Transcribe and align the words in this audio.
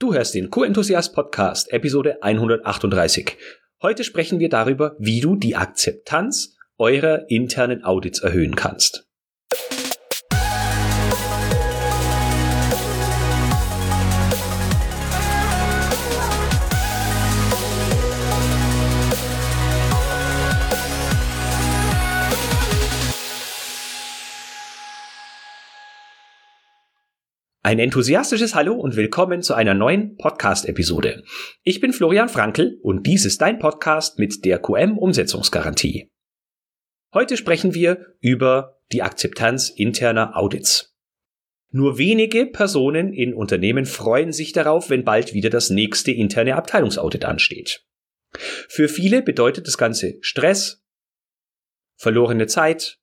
Du 0.00 0.14
hörst 0.14 0.34
den 0.34 0.48
Co-Enthusiast 0.48 1.14
Podcast, 1.14 1.70
Episode 1.74 2.22
138. 2.22 3.36
Heute 3.82 4.02
sprechen 4.02 4.38
wir 4.38 4.48
darüber, 4.48 4.96
wie 4.98 5.20
du 5.20 5.36
die 5.36 5.56
Akzeptanz 5.56 6.56
eurer 6.78 7.28
internen 7.28 7.84
Audits 7.84 8.20
erhöhen 8.20 8.56
kannst. 8.56 9.09
Ein 27.62 27.78
enthusiastisches 27.78 28.54
Hallo 28.54 28.74
und 28.74 28.96
willkommen 28.96 29.42
zu 29.42 29.52
einer 29.52 29.74
neuen 29.74 30.16
Podcast-Episode. 30.16 31.24
Ich 31.62 31.78
bin 31.78 31.92
Florian 31.92 32.30
Frankl 32.30 32.78
und 32.82 33.06
dies 33.06 33.26
ist 33.26 33.42
dein 33.42 33.58
Podcast 33.58 34.18
mit 34.18 34.46
der 34.46 34.62
QM-Umsetzungsgarantie. 34.62 36.10
Heute 37.12 37.36
sprechen 37.36 37.74
wir 37.74 38.16
über 38.18 38.80
die 38.92 39.02
Akzeptanz 39.02 39.68
interner 39.68 40.38
Audits. 40.38 40.96
Nur 41.70 41.98
wenige 41.98 42.46
Personen 42.46 43.12
in 43.12 43.34
Unternehmen 43.34 43.84
freuen 43.84 44.32
sich 44.32 44.52
darauf, 44.52 44.88
wenn 44.88 45.04
bald 45.04 45.34
wieder 45.34 45.50
das 45.50 45.68
nächste 45.68 46.12
interne 46.12 46.56
Abteilungsaudit 46.56 47.26
ansteht. 47.26 47.84
Für 48.68 48.88
viele 48.88 49.20
bedeutet 49.20 49.66
das 49.66 49.76
Ganze 49.76 50.14
Stress, 50.22 50.82
verlorene 51.96 52.46
Zeit, 52.46 52.99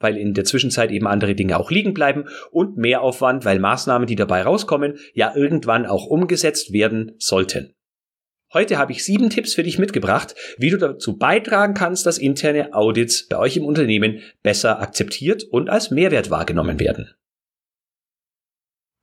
weil 0.00 0.16
in 0.16 0.34
der 0.34 0.44
Zwischenzeit 0.44 0.90
eben 0.90 1.06
andere 1.06 1.34
Dinge 1.34 1.58
auch 1.58 1.70
liegen 1.70 1.94
bleiben 1.94 2.26
und 2.50 2.76
Mehraufwand, 2.76 3.44
weil 3.44 3.58
Maßnahmen, 3.58 4.06
die 4.06 4.16
dabei 4.16 4.42
rauskommen, 4.42 4.98
ja 5.14 5.34
irgendwann 5.34 5.86
auch 5.86 6.06
umgesetzt 6.06 6.72
werden 6.72 7.12
sollten. 7.18 7.74
Heute 8.52 8.78
habe 8.78 8.92
ich 8.92 9.04
sieben 9.04 9.28
Tipps 9.28 9.54
für 9.54 9.62
dich 9.62 9.78
mitgebracht, 9.78 10.34
wie 10.56 10.70
du 10.70 10.78
dazu 10.78 11.18
beitragen 11.18 11.74
kannst, 11.74 12.06
dass 12.06 12.16
interne 12.16 12.72
Audits 12.72 13.28
bei 13.28 13.36
euch 13.36 13.58
im 13.58 13.64
Unternehmen 13.64 14.20
besser 14.42 14.80
akzeptiert 14.80 15.44
und 15.44 15.68
als 15.68 15.90
Mehrwert 15.90 16.30
wahrgenommen 16.30 16.80
werden. 16.80 17.10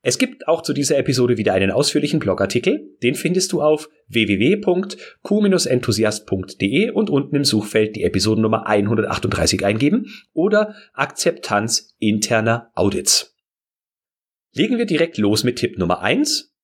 Es 0.06 0.16
gibt 0.18 0.46
auch 0.46 0.62
zu 0.62 0.72
dieser 0.72 0.98
Episode 0.98 1.36
wieder 1.36 1.52
einen 1.52 1.72
ausführlichen 1.72 2.20
Blogartikel. 2.20 2.96
Den 3.02 3.16
findest 3.16 3.50
du 3.50 3.60
auf 3.60 3.88
www.q-enthusiast.de 4.06 6.90
und 6.90 7.10
unten 7.10 7.34
im 7.34 7.44
Suchfeld 7.44 7.96
die 7.96 8.04
Episodennummer 8.04 8.68
138 8.68 9.64
eingeben 9.64 10.06
oder 10.32 10.76
Akzeptanz 10.92 11.96
interner 11.98 12.70
Audits. 12.76 13.34
Legen 14.52 14.78
wir 14.78 14.86
direkt 14.86 15.18
los 15.18 15.42
mit 15.42 15.58
Tipp 15.58 15.76
Nummer 15.76 16.02
1. 16.02 16.54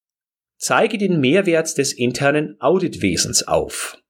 Zeige 0.57 0.97
den 0.97 1.19
Mehrwert 1.19 1.77
des 1.79 1.93
internen 1.93 2.55
Auditwesens 2.61 3.49
auf. 3.49 4.01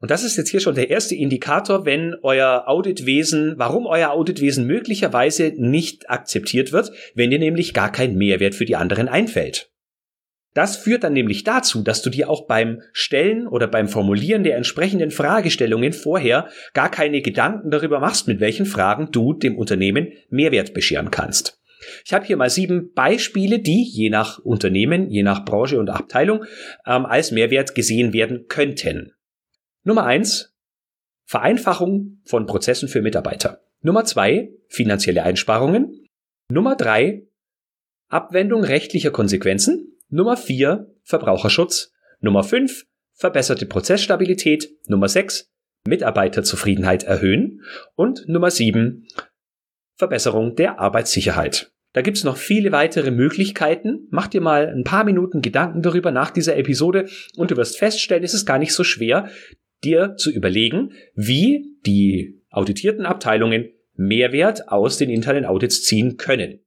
Und 0.00 0.10
das 0.12 0.22
ist 0.22 0.36
jetzt 0.36 0.50
hier 0.50 0.60
schon 0.60 0.76
der 0.76 0.90
erste 0.90 1.16
Indikator, 1.16 1.84
wenn 1.84 2.14
euer 2.22 2.64
Auditwesen, 2.66 3.54
warum 3.56 3.86
euer 3.86 4.10
Auditwesen 4.10 4.66
möglicherweise 4.66 5.52
nicht 5.56 6.08
akzeptiert 6.08 6.72
wird, 6.72 6.92
wenn 7.14 7.30
dir 7.30 7.40
nämlich 7.40 7.74
gar 7.74 7.90
kein 7.90 8.16
Mehrwert 8.16 8.54
für 8.54 8.64
die 8.64 8.76
anderen 8.76 9.08
einfällt. 9.08 9.72
Das 10.54 10.76
führt 10.76 11.04
dann 11.04 11.12
nämlich 11.12 11.44
dazu, 11.44 11.82
dass 11.82 12.02
du 12.02 12.10
dir 12.10 12.30
auch 12.30 12.46
beim 12.46 12.80
Stellen 12.92 13.46
oder 13.46 13.66
beim 13.66 13.88
Formulieren 13.88 14.44
der 14.44 14.56
entsprechenden 14.56 15.10
Fragestellungen 15.10 15.92
vorher 15.92 16.48
gar 16.74 16.90
keine 16.90 17.20
Gedanken 17.20 17.70
darüber 17.70 18.00
machst, 18.00 18.28
mit 18.28 18.40
welchen 18.40 18.66
Fragen 18.66 19.10
du 19.12 19.34
dem 19.34 19.58
Unternehmen 19.58 20.12
Mehrwert 20.30 20.74
bescheren 20.74 21.10
kannst. 21.10 21.60
Ich 22.04 22.12
habe 22.12 22.24
hier 22.24 22.36
mal 22.36 22.50
sieben 22.50 22.92
Beispiele, 22.92 23.60
die 23.60 23.84
je 23.84 24.10
nach 24.10 24.38
Unternehmen, 24.40 25.10
je 25.10 25.22
nach 25.22 25.44
Branche 25.44 25.78
und 25.78 25.90
Abteilung 25.90 26.44
ähm, 26.86 27.06
als 27.06 27.30
Mehrwert 27.30 27.74
gesehen 27.74 28.12
werden 28.12 28.46
könnten. 28.48 29.12
Nummer 29.84 30.04
eins, 30.04 30.54
Vereinfachung 31.24 32.20
von 32.24 32.46
Prozessen 32.46 32.88
für 32.88 33.02
Mitarbeiter. 33.02 33.62
Nummer 33.80 34.04
zwei, 34.04 34.50
finanzielle 34.68 35.22
Einsparungen. 35.22 36.06
Nummer 36.50 36.74
drei, 36.74 37.26
Abwendung 38.08 38.64
rechtlicher 38.64 39.10
Konsequenzen. 39.10 39.98
Nummer 40.08 40.36
vier, 40.36 40.94
Verbraucherschutz. 41.02 41.92
Nummer 42.20 42.42
fünf, 42.42 42.86
verbesserte 43.14 43.66
Prozessstabilität. 43.66 44.70
Nummer 44.86 45.08
sechs, 45.08 45.50
Mitarbeiterzufriedenheit 45.86 47.04
erhöhen. 47.04 47.62
Und 47.94 48.26
Nummer 48.26 48.50
sieben, 48.50 49.06
Verbesserung 49.96 50.56
der 50.56 50.78
Arbeitssicherheit. 50.78 51.72
Da 51.92 52.02
gibt's 52.02 52.24
noch 52.24 52.36
viele 52.36 52.72
weitere 52.72 53.10
Möglichkeiten. 53.10 54.06
Mach 54.10 54.28
dir 54.28 54.40
mal 54.40 54.68
ein 54.68 54.84
paar 54.84 55.04
Minuten 55.04 55.42
Gedanken 55.42 55.82
darüber 55.82 56.10
nach 56.10 56.30
dieser 56.30 56.56
Episode 56.56 57.08
und 57.36 57.50
du 57.50 57.56
wirst 57.56 57.78
feststellen, 57.78 58.24
es 58.24 58.34
ist 58.34 58.46
gar 58.46 58.58
nicht 58.58 58.72
so 58.72 58.84
schwer, 58.84 59.28
dir 59.84 60.16
zu 60.16 60.30
überlegen, 60.30 60.92
wie 61.14 61.76
die 61.86 62.42
auditierten 62.50 63.06
Abteilungen 63.06 63.70
Mehrwert 63.94 64.68
aus 64.68 64.96
den 64.96 65.10
internen 65.10 65.44
Audits 65.44 65.82
ziehen 65.82 66.16
können. 66.16 66.60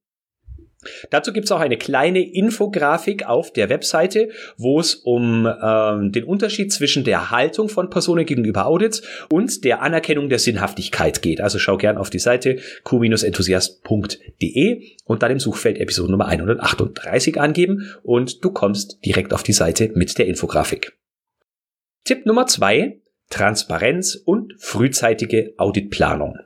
Dazu 1.12 1.32
gibt's 1.32 1.52
auch 1.52 1.60
eine 1.60 1.78
kleine 1.78 2.28
Infografik 2.28 3.28
auf 3.28 3.54
der 3.54 3.70
Webseite, 3.70 4.30
wo 4.58 4.80
es 4.80 4.96
um 4.96 5.48
ähm, 5.48 6.12
den 6.12 6.24
Unterschied 6.24 6.74
zwischen 6.74 7.04
der 7.04 7.30
Haltung 7.30 7.70
von 7.70 7.92
Personen 7.92 8.26
gegenüber 8.26 8.66
Audits 8.66 9.04
und 9.30 9.64
der 9.64 9.84
Anerkennung 9.84 10.28
der 10.30 10.40
Sinnhaftigkeit 10.40 11.22
geht. 11.22 11.40
Also 11.40 11.60
schau 11.60 11.78
gern 11.78 11.98
auf 11.98 12.10
die 12.10 12.18
Seite 12.18 12.58
q-enthusiast.de 12.84 14.82
und 15.06 15.22
dann 15.22 15.32
im 15.32 15.40
Suchfeld 15.40 15.78
Episode 15.78 16.10
Nummer 16.10 16.26
138 16.26 17.40
angeben 17.40 17.88
und 18.02 18.44
du 18.44 18.50
kommst 18.50 19.06
direkt 19.06 19.34
auf 19.34 19.44
die 19.44 19.54
Seite 19.54 19.92
mit 19.94 20.18
der 20.18 20.26
Infografik. 20.26 20.98
Tipp 22.06 22.26
Nummer 22.26 22.48
zwei, 22.48 23.01
Transparenz 23.32 24.16
und 24.16 24.54
frühzeitige 24.60 25.56
Auditplanung. 25.58 26.38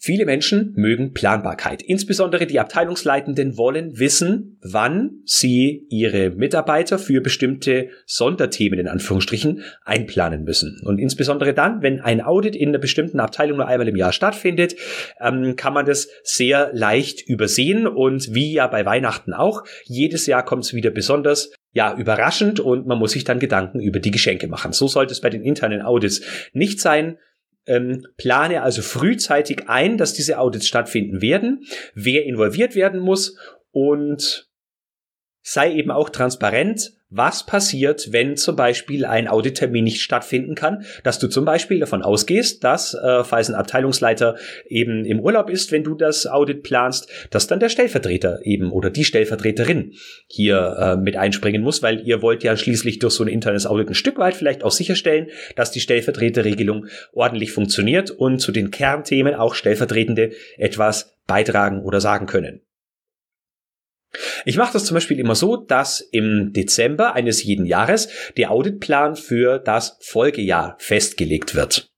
Viele 0.00 0.26
Menschen 0.26 0.74
mögen 0.76 1.12
Planbarkeit. 1.12 1.82
Insbesondere 1.82 2.46
die 2.46 2.60
Abteilungsleitenden 2.60 3.56
wollen 3.56 3.98
wissen, 3.98 4.58
wann 4.62 5.22
sie 5.24 5.86
ihre 5.90 6.30
Mitarbeiter 6.30 7.00
für 7.00 7.20
bestimmte 7.20 7.88
Sonderthemen 8.06 8.78
in 8.78 8.86
Anführungsstrichen 8.86 9.64
einplanen 9.84 10.44
müssen. 10.44 10.80
Und 10.84 11.00
insbesondere 11.00 11.52
dann, 11.52 11.82
wenn 11.82 12.00
ein 12.00 12.20
Audit 12.20 12.54
in 12.54 12.68
einer 12.68 12.78
bestimmten 12.78 13.18
Abteilung 13.18 13.56
nur 13.56 13.66
einmal 13.66 13.88
im 13.88 13.96
Jahr 13.96 14.12
stattfindet, 14.12 14.76
ähm, 15.20 15.56
kann 15.56 15.74
man 15.74 15.84
das 15.84 16.08
sehr 16.22 16.70
leicht 16.72 17.28
übersehen. 17.28 17.88
Und 17.88 18.32
wie 18.32 18.52
ja 18.52 18.68
bei 18.68 18.86
Weihnachten 18.86 19.34
auch, 19.34 19.64
jedes 19.84 20.26
Jahr 20.26 20.44
kommt 20.44 20.64
es 20.64 20.74
wieder 20.74 20.90
besonders 20.90 21.50
ja, 21.72 21.94
überraschend 21.96 22.60
und 22.60 22.86
man 22.86 22.98
muss 22.98 23.12
sich 23.12 23.24
dann 23.24 23.38
Gedanken 23.38 23.80
über 23.80 24.00
die 24.00 24.10
Geschenke 24.10 24.48
machen. 24.48 24.72
So 24.72 24.88
sollte 24.88 25.12
es 25.12 25.20
bei 25.20 25.30
den 25.30 25.42
internen 25.42 25.82
Audits 25.82 26.22
nicht 26.52 26.80
sein. 26.80 27.18
Ähm, 27.66 28.06
plane 28.16 28.62
also 28.62 28.80
frühzeitig 28.80 29.68
ein, 29.68 29.98
dass 29.98 30.14
diese 30.14 30.38
Audits 30.38 30.66
stattfinden 30.66 31.20
werden, 31.20 31.64
wer 31.94 32.24
involviert 32.24 32.74
werden 32.74 33.00
muss 33.00 33.36
und 33.70 34.48
sei 35.42 35.72
eben 35.74 35.90
auch 35.90 36.08
transparent, 36.08 36.97
was 37.10 37.46
passiert, 37.46 38.12
wenn 38.12 38.36
zum 38.36 38.54
Beispiel 38.54 39.06
ein 39.06 39.28
Audittermin 39.28 39.84
nicht 39.84 40.02
stattfinden 40.02 40.54
kann, 40.54 40.84
dass 41.04 41.18
du 41.18 41.28
zum 41.28 41.46
Beispiel 41.46 41.80
davon 41.80 42.02
ausgehst, 42.02 42.62
dass, 42.64 42.92
äh, 42.94 43.24
falls 43.24 43.48
ein 43.48 43.54
Abteilungsleiter 43.54 44.36
eben 44.68 45.06
im 45.06 45.20
Urlaub 45.20 45.48
ist, 45.48 45.72
wenn 45.72 45.84
du 45.84 45.94
das 45.94 46.26
Audit 46.26 46.62
planst, 46.62 47.10
dass 47.30 47.46
dann 47.46 47.60
der 47.60 47.70
Stellvertreter 47.70 48.40
eben 48.44 48.70
oder 48.70 48.90
die 48.90 49.04
Stellvertreterin 49.04 49.94
hier 50.26 50.76
äh, 50.78 50.96
mit 50.96 51.16
einspringen 51.16 51.62
muss, 51.62 51.82
weil 51.82 52.06
ihr 52.06 52.20
wollt 52.20 52.44
ja 52.44 52.56
schließlich 52.56 52.98
durch 52.98 53.14
so 53.14 53.24
ein 53.24 53.28
internes 53.28 53.66
Audit 53.66 53.88
ein 53.88 53.94
Stück 53.94 54.18
weit 54.18 54.36
vielleicht 54.36 54.62
auch 54.62 54.72
sicherstellen, 54.72 55.28
dass 55.56 55.70
die 55.70 55.80
Stellvertreterregelung 55.80 56.86
ordentlich 57.12 57.52
funktioniert 57.52 58.10
und 58.10 58.40
zu 58.40 58.52
den 58.52 58.70
Kernthemen 58.70 59.34
auch 59.34 59.54
Stellvertretende 59.54 60.32
etwas 60.58 61.16
beitragen 61.26 61.82
oder 61.82 62.00
sagen 62.00 62.26
können. 62.26 62.60
Ich 64.44 64.56
mache 64.56 64.72
das 64.72 64.86
zum 64.86 64.94
Beispiel 64.94 65.18
immer 65.18 65.34
so, 65.34 65.56
dass 65.56 66.00
im 66.00 66.52
Dezember 66.52 67.14
eines 67.14 67.42
jeden 67.42 67.66
Jahres 67.66 68.08
der 68.36 68.50
Auditplan 68.50 69.16
für 69.16 69.58
das 69.58 69.98
Folgejahr 70.00 70.76
festgelegt 70.78 71.54
wird. 71.54 71.90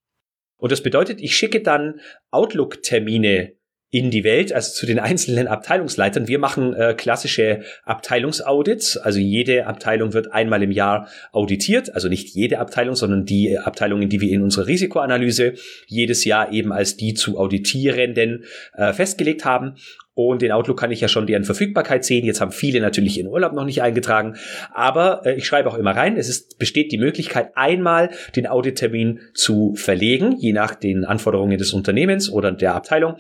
Und 0.57 0.73
das 0.73 0.83
bedeutet, 0.83 1.21
ich 1.21 1.37
schicke 1.37 1.63
dann 1.63 2.01
Outlook-Termine 2.31 3.57
in 3.93 4.11
die 4.11 4.23
Welt, 4.23 4.53
also 4.53 4.73
zu 4.73 4.87
den 4.87 5.01
einzelnen 5.01 5.49
Abteilungsleitern. 5.49 6.29
Wir 6.29 6.39
machen 6.39 6.75
äh, 6.75 6.95
klassische 6.97 7.63
Abteilungsaudits, 7.85 8.97
also 8.97 9.19
jede 9.19 9.67
Abteilung 9.67 10.13
wird 10.13 10.33
einmal 10.33 10.63
im 10.63 10.71
Jahr 10.71 11.09
auditiert, 11.33 11.93
also 11.95 12.09
nicht 12.09 12.35
jede 12.35 12.61
Abteilung, 12.61 12.95
sondern 12.95 13.25
die 13.25 13.59
Abteilungen, 13.59 14.09
die 14.09 14.21
wir 14.21 14.31
in 14.31 14.43
unserer 14.43 14.69
Risikoanalyse 14.69 15.55
jedes 15.87 16.25
Jahr 16.25 16.53
eben 16.53 16.73
als 16.73 16.97
die 16.97 17.15
zu 17.15 17.37
auditierenden 17.37 18.45
äh, 18.75 18.93
festgelegt 18.93 19.45
haben. 19.45 19.75
Und 20.15 20.43
in 20.43 20.53
Outlook 20.53 20.79
kann 20.79 20.93
ich 20.93 21.01
ja 21.01 21.09
schon 21.09 21.27
deren 21.27 21.45
Verfügbarkeit 21.45 22.05
sehen. 22.05 22.27
Jetzt 22.27 22.41
haben 22.41 22.53
viele 22.53 22.81
natürlich 22.81 23.19
ihren 23.19 23.29
Urlaub 23.29 23.55
noch 23.55 23.65
nicht 23.65 23.83
eingetragen. 23.83 24.37
Aber 24.73 25.23
äh, 25.25 25.35
ich 25.35 25.47
schreibe 25.47 25.69
auch 25.69 25.79
immer 25.79 25.97
rein, 25.97 26.17
es 26.17 26.29
ist, 26.29 26.59
besteht 26.59 26.93
die 26.93 26.99
Möglichkeit, 26.99 27.57
einmal 27.57 28.11
den 28.37 28.47
Audittermin 28.47 29.21
zu 29.35 29.75
verlegen, 29.75 30.37
je 30.39 30.53
nach 30.53 30.77
den 30.77 31.05
Anforderungen 31.05 31.59
des 31.59 31.73
Unternehmens 31.73 32.31
oder 32.31 32.53
der 32.53 32.75
Abteilung. 32.75 33.17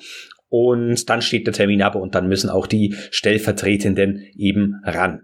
Und 0.50 1.08
dann 1.08 1.23
steht 1.23 1.47
der 1.47 1.55
Termin 1.55 1.81
ab 1.81 1.94
und 1.94 2.14
dann 2.14 2.29
müssen 2.29 2.50
auch 2.50 2.67
die 2.67 2.94
Stellvertretenden 3.11 4.26
eben 4.37 4.82
ran. 4.85 5.23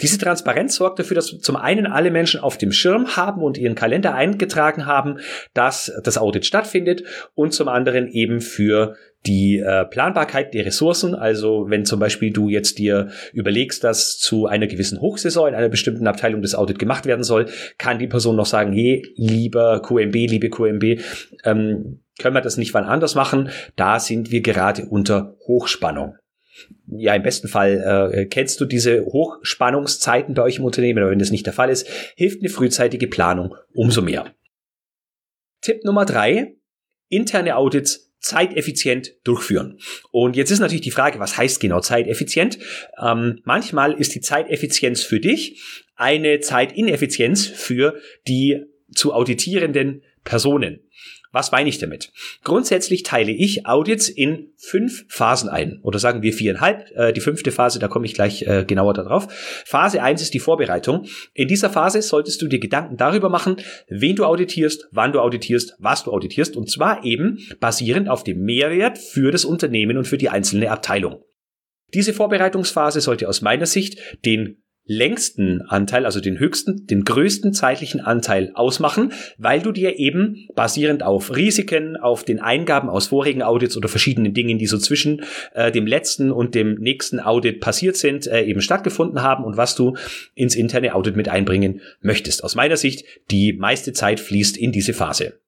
Diese 0.00 0.18
Transparenz 0.18 0.76
sorgt 0.76 0.98
dafür, 0.98 1.14
dass 1.14 1.26
zum 1.40 1.56
einen 1.56 1.86
alle 1.86 2.10
Menschen 2.10 2.40
auf 2.40 2.56
dem 2.56 2.72
Schirm 2.72 3.16
haben 3.16 3.42
und 3.42 3.58
ihren 3.58 3.74
Kalender 3.74 4.14
eingetragen 4.14 4.86
haben, 4.86 5.18
dass 5.52 5.92
das 6.02 6.16
Audit 6.16 6.46
stattfindet 6.46 7.04
und 7.34 7.52
zum 7.52 7.68
anderen 7.68 8.08
eben 8.08 8.40
für 8.40 8.96
die 9.26 9.58
äh, 9.58 9.84
Planbarkeit 9.84 10.54
der 10.54 10.64
Ressourcen. 10.64 11.14
Also 11.14 11.66
wenn 11.68 11.84
zum 11.84 12.00
Beispiel 12.00 12.32
du 12.32 12.48
jetzt 12.48 12.78
dir 12.78 13.10
überlegst, 13.34 13.84
dass 13.84 14.16
zu 14.16 14.46
einer 14.46 14.68
gewissen 14.68 15.00
Hochsaison 15.00 15.48
in 15.48 15.54
einer 15.54 15.68
bestimmten 15.68 16.06
Abteilung 16.06 16.40
das 16.40 16.54
Audit 16.54 16.78
gemacht 16.78 17.04
werden 17.04 17.24
soll, 17.24 17.46
kann 17.76 17.98
die 17.98 18.06
Person 18.06 18.36
noch 18.36 18.46
sagen, 18.46 18.72
hey, 18.72 19.04
lieber 19.16 19.82
QMB, 19.82 20.14
liebe 20.14 20.48
QMB, 20.48 21.02
ähm, 21.44 22.00
können 22.18 22.34
wir 22.34 22.40
das 22.40 22.56
nicht 22.56 22.74
wann 22.74 22.84
anders 22.84 23.14
machen? 23.14 23.50
Da 23.76 24.00
sind 24.00 24.30
wir 24.30 24.40
gerade 24.40 24.86
unter 24.86 25.36
Hochspannung 25.46 26.16
ja, 26.86 27.14
im 27.14 27.22
besten 27.22 27.48
Fall 27.48 28.10
äh, 28.12 28.26
kennst 28.26 28.60
du 28.60 28.64
diese 28.64 29.04
Hochspannungszeiten 29.04 30.34
bei 30.34 30.42
euch 30.42 30.58
im 30.58 30.64
Unternehmen, 30.64 31.00
aber 31.02 31.10
wenn 31.10 31.18
das 31.18 31.30
nicht 31.30 31.46
der 31.46 31.52
Fall 31.52 31.70
ist, 31.70 31.88
hilft 32.16 32.40
eine 32.40 32.48
frühzeitige 32.48 33.06
Planung 33.06 33.54
umso 33.72 34.02
mehr. 34.02 34.34
Tipp 35.60 35.84
Nummer 35.84 36.04
drei, 36.04 36.56
interne 37.08 37.56
Audits 37.56 38.12
zeiteffizient 38.20 39.12
durchführen. 39.24 39.78
Und 40.10 40.34
jetzt 40.36 40.50
ist 40.50 40.58
natürlich 40.58 40.82
die 40.82 40.90
Frage, 40.90 41.20
was 41.20 41.36
heißt 41.36 41.60
genau 41.60 41.80
zeiteffizient? 41.80 42.58
Ähm, 43.00 43.40
manchmal 43.44 43.92
ist 43.92 44.14
die 44.14 44.20
Zeiteffizienz 44.20 45.02
für 45.02 45.20
dich 45.20 45.62
eine 45.94 46.40
Zeitineffizienz 46.40 47.46
für 47.46 48.00
die 48.26 48.64
zu 48.92 49.12
auditierenden 49.12 50.02
Personen. 50.24 50.80
Was 51.30 51.52
meine 51.52 51.68
ich 51.68 51.78
damit? 51.78 52.10
Grundsätzlich 52.42 53.02
teile 53.02 53.32
ich 53.32 53.66
Audits 53.66 54.08
in 54.08 54.52
fünf 54.56 55.04
Phasen 55.08 55.50
ein. 55.50 55.78
Oder 55.82 55.98
sagen 55.98 56.22
wir 56.22 56.32
viereinhalb. 56.32 56.90
Äh, 56.94 57.12
die 57.12 57.20
fünfte 57.20 57.52
Phase, 57.52 57.78
da 57.78 57.88
komme 57.88 58.06
ich 58.06 58.14
gleich 58.14 58.42
äh, 58.42 58.64
genauer 58.66 58.94
darauf. 58.94 59.28
Phase 59.66 60.02
eins 60.02 60.22
ist 60.22 60.32
die 60.32 60.40
Vorbereitung. 60.40 61.06
In 61.34 61.48
dieser 61.48 61.68
Phase 61.68 62.00
solltest 62.00 62.40
du 62.40 62.48
dir 62.48 62.58
Gedanken 62.58 62.96
darüber 62.96 63.28
machen, 63.28 63.56
wen 63.88 64.16
du 64.16 64.24
auditierst, 64.24 64.88
wann 64.90 65.12
du 65.12 65.20
auditierst, 65.20 65.74
was 65.78 66.04
du 66.04 66.12
auditierst. 66.12 66.56
Und 66.56 66.70
zwar 66.70 67.04
eben 67.04 67.38
basierend 67.60 68.08
auf 68.08 68.24
dem 68.24 68.42
Mehrwert 68.42 68.98
für 68.98 69.30
das 69.30 69.44
Unternehmen 69.44 69.98
und 69.98 70.08
für 70.08 70.18
die 70.18 70.30
einzelne 70.30 70.70
Abteilung. 70.70 71.22
Diese 71.94 72.12
Vorbereitungsphase 72.12 73.00
sollte 73.00 73.28
aus 73.28 73.42
meiner 73.42 73.66
Sicht 73.66 73.98
den 74.24 74.62
längsten 74.88 75.60
Anteil, 75.62 76.06
also 76.06 76.20
den 76.20 76.38
höchsten, 76.38 76.86
den 76.86 77.04
größten 77.04 77.52
zeitlichen 77.52 78.00
Anteil 78.00 78.50
ausmachen, 78.54 79.12
weil 79.36 79.60
du 79.60 79.70
dir 79.70 79.98
eben 79.98 80.48
basierend 80.56 81.02
auf 81.02 81.36
Risiken, 81.36 81.96
auf 81.96 82.24
den 82.24 82.40
Eingaben 82.40 82.88
aus 82.88 83.08
vorigen 83.08 83.42
Audits 83.42 83.76
oder 83.76 83.88
verschiedenen 83.88 84.32
Dingen, 84.32 84.58
die 84.58 84.66
so 84.66 84.78
zwischen 84.78 85.22
äh, 85.54 85.70
dem 85.70 85.86
letzten 85.86 86.32
und 86.32 86.54
dem 86.54 86.74
nächsten 86.76 87.20
Audit 87.20 87.60
passiert 87.60 87.96
sind, 87.96 88.26
äh, 88.26 88.42
eben 88.42 88.62
stattgefunden 88.62 89.22
haben 89.22 89.44
und 89.44 89.58
was 89.58 89.76
du 89.76 89.94
ins 90.34 90.56
interne 90.56 90.94
Audit 90.94 91.16
mit 91.16 91.28
einbringen 91.28 91.82
möchtest. 92.00 92.42
Aus 92.42 92.54
meiner 92.54 92.78
Sicht, 92.78 93.04
die 93.30 93.52
meiste 93.52 93.92
Zeit 93.92 94.20
fließt 94.20 94.56
in 94.56 94.72
diese 94.72 94.94
Phase. 94.94 95.38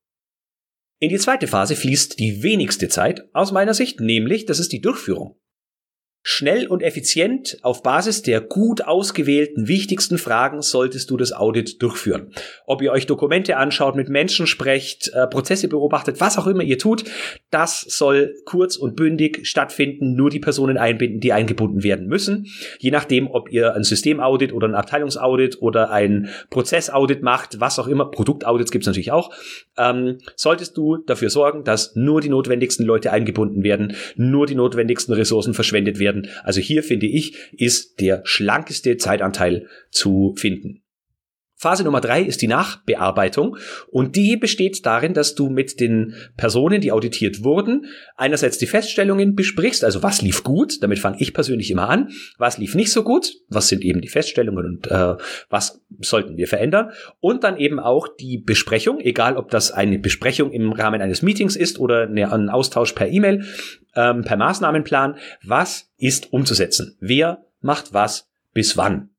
In 0.99 1.09
die 1.09 1.19
zweite 1.19 1.47
Phase 1.47 1.77
fließt 1.77 2.19
die 2.19 2.43
wenigste 2.43 2.89
Zeit 2.89 3.25
aus 3.33 3.53
meiner 3.53 3.73
Sicht, 3.73 4.01
nämlich 4.01 4.45
das 4.45 4.59
ist 4.59 4.71
die 4.71 4.83
Durchführung. 4.83 5.37
Schnell 6.23 6.67
und 6.67 6.83
effizient 6.83 7.57
auf 7.63 7.83
Basis 7.83 8.21
der 8.21 8.43
gut 8.43 8.83
ausgewählten 8.83 9.69
wichtigsten 9.69 10.19
Fragen 10.19 10.61
solltest 10.61 11.09
du 11.11 11.17
das 11.17 11.33
Audit 11.33 11.81
durchführen. 11.81 12.33
Ob 12.67 12.83
ihr 12.83 12.93
euch 12.93 13.07
Dokumente 13.07 13.57
anschaut, 13.57 13.97
mit 13.97 14.11
Menschen 14.11 14.47
sprecht, 14.47 15.11
äh, 15.15 15.27
Prozesse 15.27 15.69
beobachtet, 15.69 16.21
was 16.21 16.37
auch 16.37 16.47
immer 16.47 16.63
ihr 16.63 16.77
tut, 16.77 17.05
das 17.51 17.81
soll 17.81 18.35
kurz 18.45 18.77
und 18.77 18.97
bündig 18.97 19.47
stattfinden, 19.47 20.15
nur 20.15 20.29
die 20.29 20.41
Personen 20.41 20.77
einbinden, 20.77 21.21
die 21.21 21.33
eingebunden 21.33 21.83
werden 21.83 22.07
müssen. 22.07 22.47
Je 22.79 22.91
nachdem, 22.91 23.27
ob 23.27 23.51
ihr 23.51 23.75
ein 23.75 23.83
Systemaudit 23.83 24.53
oder 24.53 24.69
ein 24.69 24.75
Abteilungsaudit 24.75 25.63
oder 25.63 25.91
ein 25.91 26.29
Prozessaudit 26.51 27.23
macht, 27.23 27.61
was 27.61 27.79
auch 27.79 27.89
immer, 27.89 28.11
Produktaudits 28.11 28.71
gibt 28.71 28.83
es 28.83 28.89
natürlich 28.89 29.13
auch, 29.13 29.35
ähm, 29.79 30.19
solltest 30.37 30.77
du 30.77 30.99
dafür 30.99 31.31
sorgen, 31.31 31.65
dass 31.65 31.97
nur 31.97 32.21
die 32.21 32.29
notwendigsten 32.29 32.85
Leute 32.85 33.11
eingebunden 33.11 33.63
werden, 33.63 33.97
nur 34.17 34.45
die 34.47 34.55
notwendigsten 34.55 35.15
Ressourcen 35.15 35.55
verschwendet 35.55 35.99
werden 35.99 36.10
werden. 36.11 36.29
Also 36.43 36.61
hier 36.61 36.83
finde 36.83 37.07
ich, 37.07 37.37
ist 37.53 38.01
der 38.01 38.23
schlankeste 38.25 38.97
Zeitanteil 38.97 39.67
zu 39.91 40.35
finden. 40.37 40.83
Phase 41.61 41.85
Nummer 41.85 42.01
drei 42.01 42.23
ist 42.23 42.41
die 42.41 42.49
Nachbearbeitung 42.49 43.59
und 43.91 44.17
die 44.17 44.39
besteht 44.39 44.87
darin, 44.87 45.13
dass 45.13 45.35
du 45.35 45.51
mit 45.51 45.79
den 45.79 46.15
Personen, 46.39 46.81
die 46.81 46.91
auditiert 46.91 47.45
wurden, 47.45 47.85
einerseits 48.17 48.57
die 48.57 48.67
Feststellungen 48.67 49.35
besprichst, 49.35 49.85
also 49.85 50.03
was 50.03 50.23
lief 50.23 50.43
gut, 50.43 50.83
damit 50.83 51.01
fange 51.01 51.19
ich 51.21 51.35
persönlich 51.35 51.71
immer 51.71 51.91
an, 51.91 52.13
was 52.39 52.57
lief 52.57 52.75
nicht 52.75 52.91
so 52.91 53.03
gut, 53.03 53.35
was 53.51 53.69
sind 53.69 53.85
eben 53.85 54.01
die 54.01 54.09
Feststellungen 54.09 54.65
und 54.65 54.87
äh, 54.87 55.17
was 55.51 55.83
sollten 56.01 56.39
wir 56.39 56.49
verändern 56.49 56.93
und 57.21 57.45
dann 57.45 57.59
eben 57.59 57.79
auch 57.79 58.09
die 58.09 58.39
Besprechung, 58.39 58.99
egal 58.99 59.37
ob 59.37 59.51
das 59.51 59.71
eine 59.71 59.99
Besprechung 59.99 60.53
im 60.53 60.73
Rahmen 60.73 61.03
eines 61.03 61.21
Meetings 61.21 61.57
ist 61.57 61.79
oder 61.79 62.05
ein 62.05 62.49
Austausch 62.49 62.95
per 62.95 63.09
E-Mail, 63.09 63.45
ähm, 63.95 64.25
per 64.25 64.39
Maßnahmenplan, 64.39 65.17
was 65.45 65.91
ist 65.99 66.33
umzusetzen, 66.33 66.97
wer 67.01 67.45
macht 67.61 67.93
was 67.93 68.31
bis 68.55 68.79
wann. 68.79 69.11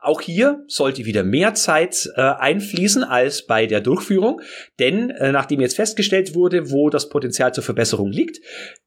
Auch 0.00 0.20
hier 0.20 0.64
sollte 0.66 1.04
wieder 1.04 1.24
mehr 1.24 1.54
Zeit 1.54 2.10
äh, 2.16 2.20
einfließen 2.20 3.04
als 3.04 3.46
bei 3.46 3.66
der 3.66 3.80
Durchführung, 3.80 4.40
denn 4.78 5.10
äh, 5.10 5.32
nachdem 5.32 5.60
jetzt 5.60 5.76
festgestellt 5.76 6.34
wurde, 6.34 6.70
wo 6.70 6.90
das 6.90 7.08
Potenzial 7.08 7.54
zur 7.54 7.64
Verbesserung 7.64 8.10
liegt, 8.10 8.40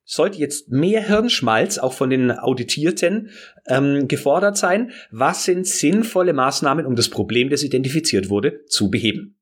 sollte 0.04 0.40
jetzt 0.40 0.70
mehr 0.70 1.02
Hirnschmalz 1.02 1.78
auch 1.78 1.94
von 1.94 2.10
den 2.10 2.32
Auditierten 2.32 3.30
ähm, 3.68 4.08
gefordert 4.08 4.58
sein. 4.58 4.92
Was 5.12 5.44
sind 5.44 5.68
sinnvolle 5.68 6.34
Maßnahmen, 6.34 6.86
um 6.86 6.96
das 6.96 7.10
Problem, 7.10 7.50
das 7.50 7.64
identifiziert 7.64 8.30
wurde, 8.30 8.66
zu 8.66 8.90
beheben? 8.90 9.37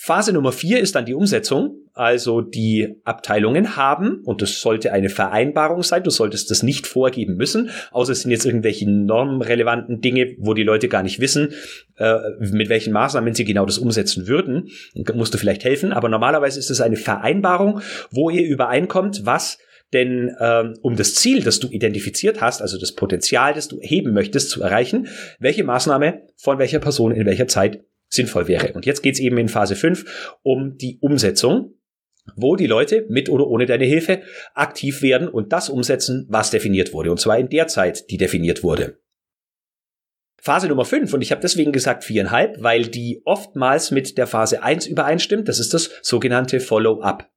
Phase 0.00 0.32
Nummer 0.32 0.52
vier 0.52 0.78
ist 0.78 0.94
dann 0.94 1.06
die 1.06 1.14
Umsetzung. 1.14 1.74
Also 1.92 2.40
die 2.40 2.94
Abteilungen 3.02 3.74
haben, 3.74 4.22
und 4.24 4.40
das 4.40 4.60
sollte 4.60 4.92
eine 4.92 5.08
Vereinbarung 5.08 5.82
sein, 5.82 6.04
du 6.04 6.10
solltest 6.10 6.48
das 6.52 6.62
nicht 6.62 6.86
vorgeben 6.86 7.34
müssen, 7.34 7.70
außer 7.90 8.12
es 8.12 8.20
sind 8.20 8.30
jetzt 8.30 8.46
irgendwelche 8.46 8.88
normrelevanten 8.88 10.00
Dinge, 10.00 10.36
wo 10.38 10.54
die 10.54 10.62
Leute 10.62 10.86
gar 10.86 11.02
nicht 11.02 11.18
wissen, 11.18 11.48
äh, 11.96 12.14
mit 12.38 12.68
welchen 12.68 12.92
Maßnahmen 12.92 13.34
sie 13.34 13.44
genau 13.44 13.66
das 13.66 13.78
umsetzen 13.78 14.28
würden. 14.28 14.68
Musst 15.14 15.34
du 15.34 15.38
vielleicht 15.38 15.64
helfen, 15.64 15.92
aber 15.92 16.08
normalerweise 16.08 16.60
ist 16.60 16.70
es 16.70 16.80
eine 16.80 16.96
Vereinbarung, 16.96 17.80
wo 18.12 18.30
ihr 18.30 18.46
übereinkommt, 18.46 19.26
was 19.26 19.58
denn 19.92 20.36
ähm, 20.38 20.74
um 20.82 20.94
das 20.94 21.14
Ziel, 21.14 21.42
das 21.42 21.58
du 21.58 21.68
identifiziert 21.68 22.40
hast, 22.40 22.62
also 22.62 22.78
das 22.78 22.92
Potenzial, 22.92 23.54
das 23.54 23.66
du 23.66 23.80
heben 23.80 24.12
möchtest, 24.12 24.50
zu 24.50 24.62
erreichen, 24.62 25.08
welche 25.40 25.64
Maßnahme 25.64 26.22
von 26.36 26.58
welcher 26.58 26.78
Person 26.78 27.10
in 27.10 27.26
welcher 27.26 27.48
Zeit 27.48 27.80
sinnvoll 28.08 28.48
wäre. 28.48 28.72
Und 28.72 28.86
jetzt 28.86 29.02
geht's 29.02 29.20
eben 29.20 29.38
in 29.38 29.48
Phase 29.48 29.76
5 29.76 30.38
um 30.42 30.76
die 30.76 30.98
Umsetzung, 31.00 31.74
wo 32.36 32.56
die 32.56 32.66
Leute 32.66 33.06
mit 33.08 33.28
oder 33.28 33.46
ohne 33.46 33.66
deine 33.66 33.84
Hilfe 33.84 34.22
aktiv 34.54 35.02
werden 35.02 35.28
und 35.28 35.52
das 35.52 35.68
umsetzen, 35.68 36.26
was 36.28 36.50
definiert 36.50 36.92
wurde. 36.92 37.10
Und 37.10 37.20
zwar 37.20 37.38
in 37.38 37.48
der 37.48 37.68
Zeit, 37.68 38.10
die 38.10 38.16
definiert 38.16 38.62
wurde. 38.62 38.98
Phase 40.40 40.68
Nummer 40.68 40.84
5, 40.84 41.12
und 41.12 41.22
ich 41.22 41.32
habe 41.32 41.40
deswegen 41.40 41.72
gesagt 41.72 42.04
viereinhalb, 42.04 42.62
weil 42.62 42.86
die 42.86 43.22
oftmals 43.24 43.90
mit 43.90 44.16
der 44.18 44.26
Phase 44.26 44.62
1 44.62 44.86
übereinstimmt, 44.86 45.48
das 45.48 45.58
ist 45.58 45.74
das 45.74 45.90
sogenannte 46.02 46.60
Follow-up. 46.60 47.28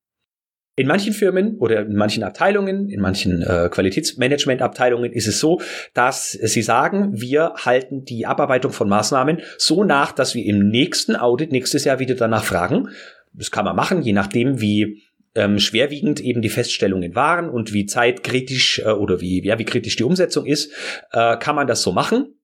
In 0.78 0.88
manchen 0.88 1.12
Firmen 1.12 1.58
oder 1.58 1.82
in 1.82 1.96
manchen 1.96 2.24
Abteilungen, 2.24 2.88
in 2.90 3.02
manchen 3.02 3.42
äh, 3.42 3.70
Qualitätsmanagement-Abteilungen 3.70 5.12
ist 5.12 5.28
es 5.28 5.40
so, 5.40 5.60
dass 5.94 6.32
sie 6.32 6.62
sagen, 6.62 7.12
wir 7.14 7.54
halten 7.58 8.06
die 8.06 8.26
Abarbeitung 8.26 8.72
von 8.72 8.88
Maßnahmen 8.88 9.42
so 9.58 9.84
nach, 9.84 10.14
dass 10.14 10.34
wir 10.34 10.46
im 10.46 10.70
nächsten 10.70 11.18
Audit 11.18 11.52
nächstes 11.52 11.84
Jahr 11.84 12.00
wieder 12.00 12.16
danach 12.16 12.46
fragen. 12.46 12.88
Das 13.34 13.52
kann 13.52 13.66
man 13.66 13.76
machen, 13.76 14.02
je 14.02 14.14
nachdem, 14.14 14.62
wie 14.62 15.02
ähm, 15.36 15.60
schwerwiegend 15.60 16.22
eben 16.22 16.42
die 16.42 16.50
Feststellungen 16.50 17.16
waren 17.16 17.50
und 17.50 17.74
wie 17.74 17.86
zeitkritisch 17.86 18.80
äh, 18.80 18.92
oder 18.92 19.20
wie, 19.20 19.46
ja, 19.46 19.60
wie 19.60 19.66
kritisch 19.66 19.98
die 19.98 20.04
Umsetzung 20.04 20.46
ist, 20.46 20.72
äh, 21.12 21.38
kann 21.38 21.56
man 21.56 21.68
das 21.68 21.82
so 21.82 21.92
machen. 21.92 22.36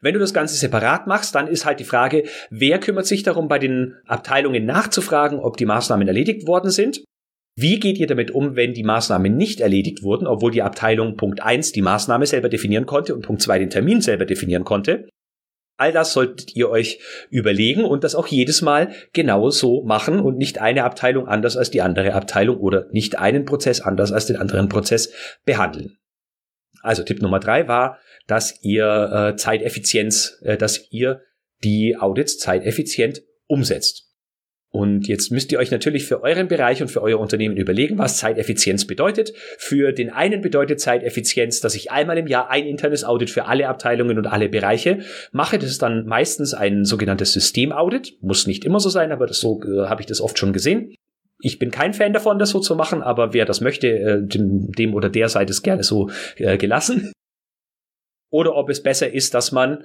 Wenn 0.00 0.14
du 0.14 0.20
das 0.20 0.34
Ganze 0.34 0.56
separat 0.56 1.06
machst, 1.06 1.34
dann 1.34 1.46
ist 1.46 1.64
halt 1.64 1.78
die 1.78 1.84
Frage, 1.84 2.24
wer 2.50 2.80
kümmert 2.80 3.06
sich 3.06 3.22
darum, 3.22 3.46
bei 3.46 3.60
den 3.60 3.94
Abteilungen 4.06 4.64
nachzufragen, 4.64 5.38
ob 5.38 5.56
die 5.56 5.66
Maßnahmen 5.66 6.06
erledigt 6.08 6.46
worden 6.46 6.70
sind? 6.70 7.04
Wie 7.54 7.78
geht 7.78 7.98
ihr 7.98 8.06
damit 8.06 8.30
um, 8.30 8.56
wenn 8.56 8.72
die 8.72 8.82
Maßnahmen 8.82 9.36
nicht 9.36 9.60
erledigt 9.60 10.02
wurden, 10.02 10.26
obwohl 10.26 10.50
die 10.50 10.62
Abteilung 10.62 11.16
Punkt 11.16 11.42
1 11.42 11.72
die 11.72 11.82
Maßnahme 11.82 12.26
selber 12.26 12.48
definieren 12.48 12.86
konnte 12.86 13.14
und 13.14 13.26
Punkt 13.26 13.42
2 13.42 13.58
den 13.58 13.70
Termin 13.70 14.00
selber 14.00 14.24
definieren 14.24 14.64
konnte? 14.64 15.08
All 15.76 15.92
das 15.92 16.12
solltet 16.12 16.54
ihr 16.54 16.70
euch 16.70 17.00
überlegen 17.30 17.84
und 17.84 18.04
das 18.04 18.14
auch 18.14 18.26
jedes 18.26 18.62
Mal 18.62 18.92
genau 19.12 19.50
so 19.50 19.82
machen 19.82 20.20
und 20.20 20.38
nicht 20.38 20.60
eine 20.60 20.84
Abteilung 20.84 21.26
anders 21.26 21.56
als 21.56 21.70
die 21.70 21.82
andere 21.82 22.12
Abteilung 22.14 22.58
oder 22.58 22.86
nicht 22.92 23.18
einen 23.18 23.44
Prozess 23.44 23.80
anders 23.80 24.12
als 24.12 24.26
den 24.26 24.36
anderen 24.36 24.68
Prozess 24.68 25.12
behandeln. 25.44 25.98
Also 26.82 27.02
Tipp 27.02 27.20
Nummer 27.20 27.40
drei 27.40 27.68
war, 27.68 27.98
dass 28.26 28.62
ihr 28.62 29.32
äh, 29.32 29.36
Zeiteffizienz, 29.36 30.38
äh, 30.42 30.56
dass 30.56 30.90
ihr 30.90 31.22
die 31.64 31.96
Audits 31.98 32.38
zeiteffizient 32.38 33.22
umsetzt. 33.46 34.11
Und 34.74 35.06
jetzt 35.06 35.30
müsst 35.30 35.52
ihr 35.52 35.58
euch 35.58 35.70
natürlich 35.70 36.06
für 36.06 36.22
euren 36.22 36.48
Bereich 36.48 36.80
und 36.80 36.88
für 36.88 37.02
euer 37.02 37.20
Unternehmen 37.20 37.58
überlegen, 37.58 37.98
was 37.98 38.16
Zeiteffizienz 38.16 38.86
bedeutet. 38.86 39.34
Für 39.58 39.92
den 39.92 40.08
einen 40.08 40.40
bedeutet 40.40 40.80
Zeiteffizienz, 40.80 41.60
dass 41.60 41.74
ich 41.74 41.90
einmal 41.90 42.16
im 42.16 42.26
Jahr 42.26 42.50
ein 42.50 42.64
internes 42.64 43.04
Audit 43.04 43.28
für 43.28 43.44
alle 43.44 43.68
Abteilungen 43.68 44.16
und 44.16 44.26
alle 44.26 44.48
Bereiche 44.48 45.00
mache. 45.30 45.58
Das 45.58 45.68
ist 45.68 45.82
dann 45.82 46.06
meistens 46.06 46.54
ein 46.54 46.86
sogenanntes 46.86 47.34
Systemaudit. 47.34 48.16
Muss 48.22 48.46
nicht 48.46 48.64
immer 48.64 48.80
so 48.80 48.88
sein, 48.88 49.12
aber 49.12 49.26
das 49.26 49.40
so 49.40 49.60
äh, 49.62 49.88
habe 49.88 50.00
ich 50.00 50.06
das 50.06 50.22
oft 50.22 50.38
schon 50.38 50.54
gesehen. 50.54 50.94
Ich 51.42 51.58
bin 51.58 51.70
kein 51.70 51.92
Fan 51.92 52.14
davon, 52.14 52.38
das 52.38 52.50
so 52.50 52.60
zu 52.60 52.74
machen, 52.74 53.02
aber 53.02 53.34
wer 53.34 53.44
das 53.44 53.60
möchte, 53.60 53.88
äh, 53.88 54.22
dem, 54.22 54.72
dem 54.72 54.94
oder 54.94 55.10
der 55.10 55.28
sei 55.28 55.44
das 55.44 55.62
gerne 55.62 55.82
so 55.82 56.08
äh, 56.36 56.56
gelassen 56.56 57.12
oder 58.32 58.56
ob 58.56 58.70
es 58.70 58.82
besser 58.82 59.12
ist, 59.12 59.34
dass 59.34 59.52
man 59.52 59.84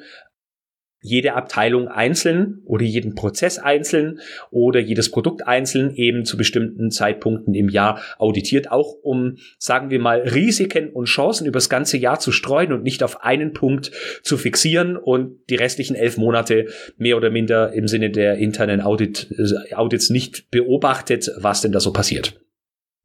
jede 1.02 1.34
Abteilung 1.34 1.88
einzeln 1.88 2.62
oder 2.66 2.84
jeden 2.84 3.16
Prozess 3.16 3.60
einzeln 3.60 4.20
oder 4.50 4.80
jedes 4.80 5.12
Produkt 5.12 5.48
einzeln 5.48 5.94
eben 5.96 6.26
zu 6.26 6.38
bestimmten 6.38 6.90
Zeitpunkten 6.92 7.54
im 7.54 7.70
Jahr 7.70 8.02
auditiert, 8.18 8.72
auch 8.72 8.94
um, 9.04 9.38
sagen 9.60 9.90
wir 9.90 10.00
mal, 10.00 10.22
Risiken 10.22 10.90
und 10.90 11.06
Chancen 11.06 11.46
übers 11.46 11.70
ganze 11.70 11.98
Jahr 11.98 12.20
zu 12.20 12.32
streuen 12.32 12.74
und 12.74 12.84
nicht 12.84 13.04
auf 13.04 13.24
einen 13.24 13.54
Punkt 13.54 13.92
zu 14.24 14.38
fixieren 14.38 14.98
und 14.98 15.38
die 15.50 15.56
restlichen 15.56 15.96
elf 15.96 16.18
Monate 16.18 16.68
mehr 16.98 17.18
oder 17.18 17.30
minder 17.30 17.74
im 17.74 17.88
Sinne 17.88 18.10
der 18.10 18.38
internen 18.38 18.82
Audit, 18.82 19.30
äh, 19.38 19.76
Audits 19.76 20.10
nicht 20.10 20.50
beobachtet, 20.50 21.30
was 21.38 21.62
denn 21.62 21.72
da 21.72 21.80
so 21.80 21.94
passiert. 21.94 22.40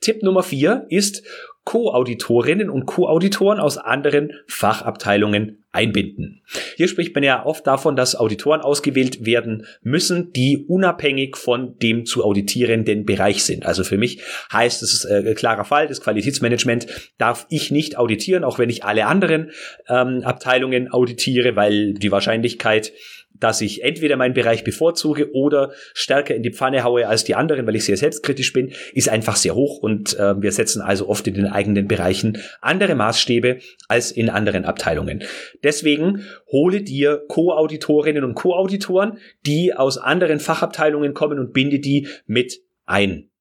Tipp 0.02 0.22
Nummer 0.22 0.42
vier 0.42 0.86
ist, 0.90 1.22
Co-Auditorinnen 1.64 2.68
und 2.68 2.86
Co-Auditoren 2.86 3.60
aus 3.60 3.78
anderen 3.78 4.32
Fachabteilungen 4.48 5.64
einbinden. 5.70 6.42
Hier 6.76 6.88
spricht 6.88 7.14
man 7.14 7.22
ja 7.22 7.46
oft 7.46 7.66
davon, 7.66 7.94
dass 7.94 8.16
Auditoren 8.16 8.60
ausgewählt 8.60 9.24
werden 9.24 9.64
müssen, 9.80 10.32
die 10.32 10.66
unabhängig 10.68 11.36
von 11.36 11.78
dem 11.78 12.04
zu 12.04 12.24
auditierenden 12.24 13.06
Bereich 13.06 13.44
sind. 13.44 13.64
Also 13.64 13.84
für 13.84 13.96
mich 13.96 14.20
heißt 14.52 14.82
es 14.82 15.04
äh, 15.04 15.34
klarer 15.34 15.64
Fall, 15.64 15.86
das 15.86 16.00
Qualitätsmanagement 16.00 16.86
darf 17.16 17.46
ich 17.48 17.70
nicht 17.70 17.96
auditieren, 17.96 18.42
auch 18.44 18.58
wenn 18.58 18.68
ich 18.68 18.84
alle 18.84 19.06
anderen 19.06 19.52
ähm, 19.88 20.22
Abteilungen 20.24 20.92
auditiere, 20.92 21.54
weil 21.54 21.94
die 21.94 22.10
Wahrscheinlichkeit, 22.10 22.92
dass 23.42 23.60
ich 23.60 23.82
entweder 23.82 24.16
meinen 24.16 24.34
Bereich 24.34 24.64
bevorzuge 24.64 25.32
oder 25.32 25.72
stärker 25.94 26.34
in 26.34 26.42
die 26.42 26.52
Pfanne 26.52 26.84
haue 26.84 27.08
als 27.08 27.24
die 27.24 27.34
anderen, 27.34 27.66
weil 27.66 27.76
ich 27.76 27.84
sehr 27.84 27.96
selbstkritisch 27.96 28.52
bin, 28.52 28.72
ist 28.92 29.08
einfach 29.08 29.36
sehr 29.36 29.54
hoch 29.54 29.78
und 29.78 30.18
äh, 30.18 30.40
wir 30.40 30.52
setzen 30.52 30.80
also 30.80 31.08
oft 31.08 31.26
in 31.26 31.34
den 31.34 31.46
eigenen 31.46 31.88
Bereichen 31.88 32.38
andere 32.60 32.94
Maßstäbe 32.94 33.58
als 33.88 34.12
in 34.12 34.30
anderen 34.30 34.64
Abteilungen. 34.64 35.24
Deswegen 35.64 36.24
hole 36.50 36.82
dir 36.82 37.22
Co-Auditorinnen 37.28 38.22
und 38.22 38.34
Co-Auditoren, 38.34 39.18
die 39.44 39.74
aus 39.74 39.98
anderen 39.98 40.38
Fachabteilungen 40.38 41.14
kommen 41.14 41.38
und 41.38 41.52
binde 41.52 41.80
die 41.80 42.06
mit 42.26 42.60
ein. 42.86 43.31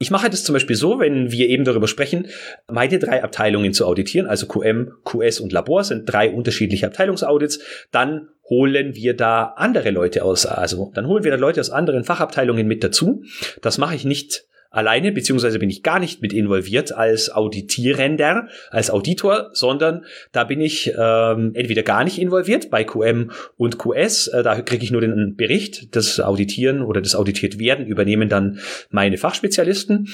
Ich 0.00 0.12
mache 0.12 0.30
das 0.30 0.44
zum 0.44 0.52
Beispiel 0.52 0.76
so, 0.76 1.00
wenn 1.00 1.32
wir 1.32 1.48
eben 1.48 1.64
darüber 1.64 1.88
sprechen, 1.88 2.28
meine 2.68 3.00
drei 3.00 3.24
Abteilungen 3.24 3.72
zu 3.72 3.84
auditieren, 3.84 4.28
also 4.28 4.46
QM, 4.46 4.92
QS 5.04 5.40
und 5.40 5.52
Labor 5.52 5.82
sind 5.82 6.04
drei 6.06 6.30
unterschiedliche 6.30 6.86
Abteilungsaudits, 6.86 7.58
dann 7.90 8.28
holen 8.48 8.94
wir 8.94 9.14
da 9.14 9.54
andere 9.56 9.90
Leute 9.90 10.22
aus, 10.22 10.46
also 10.46 10.92
dann 10.94 11.08
holen 11.08 11.24
wir 11.24 11.32
da 11.32 11.36
Leute 11.36 11.60
aus 11.60 11.70
anderen 11.70 12.04
Fachabteilungen 12.04 12.68
mit 12.68 12.84
dazu. 12.84 13.24
Das 13.60 13.78
mache 13.78 13.96
ich 13.96 14.04
nicht 14.04 14.44
alleine, 14.78 15.10
beziehungsweise 15.10 15.58
bin 15.58 15.70
ich 15.70 15.82
gar 15.82 15.98
nicht 15.98 16.22
mit 16.22 16.32
involviert 16.32 16.92
als 16.92 17.30
Auditierender, 17.30 18.48
als 18.70 18.90
Auditor, 18.90 19.50
sondern 19.52 20.04
da 20.30 20.44
bin 20.44 20.60
ich 20.60 20.92
ähm, 20.96 21.50
entweder 21.54 21.82
gar 21.82 22.04
nicht 22.04 22.18
involviert 22.18 22.70
bei 22.70 22.84
QM 22.84 23.32
und 23.56 23.78
QS, 23.78 24.28
äh, 24.28 24.42
da 24.44 24.60
kriege 24.62 24.84
ich 24.84 24.92
nur 24.92 25.00
den 25.00 25.34
Bericht, 25.36 25.96
das 25.96 26.20
Auditieren 26.20 26.82
oder 26.82 27.00
das 27.00 27.16
auditiert 27.16 27.58
werden 27.58 27.86
übernehmen 27.86 28.28
dann 28.28 28.60
meine 28.90 29.18
Fachspezialisten. 29.18 30.08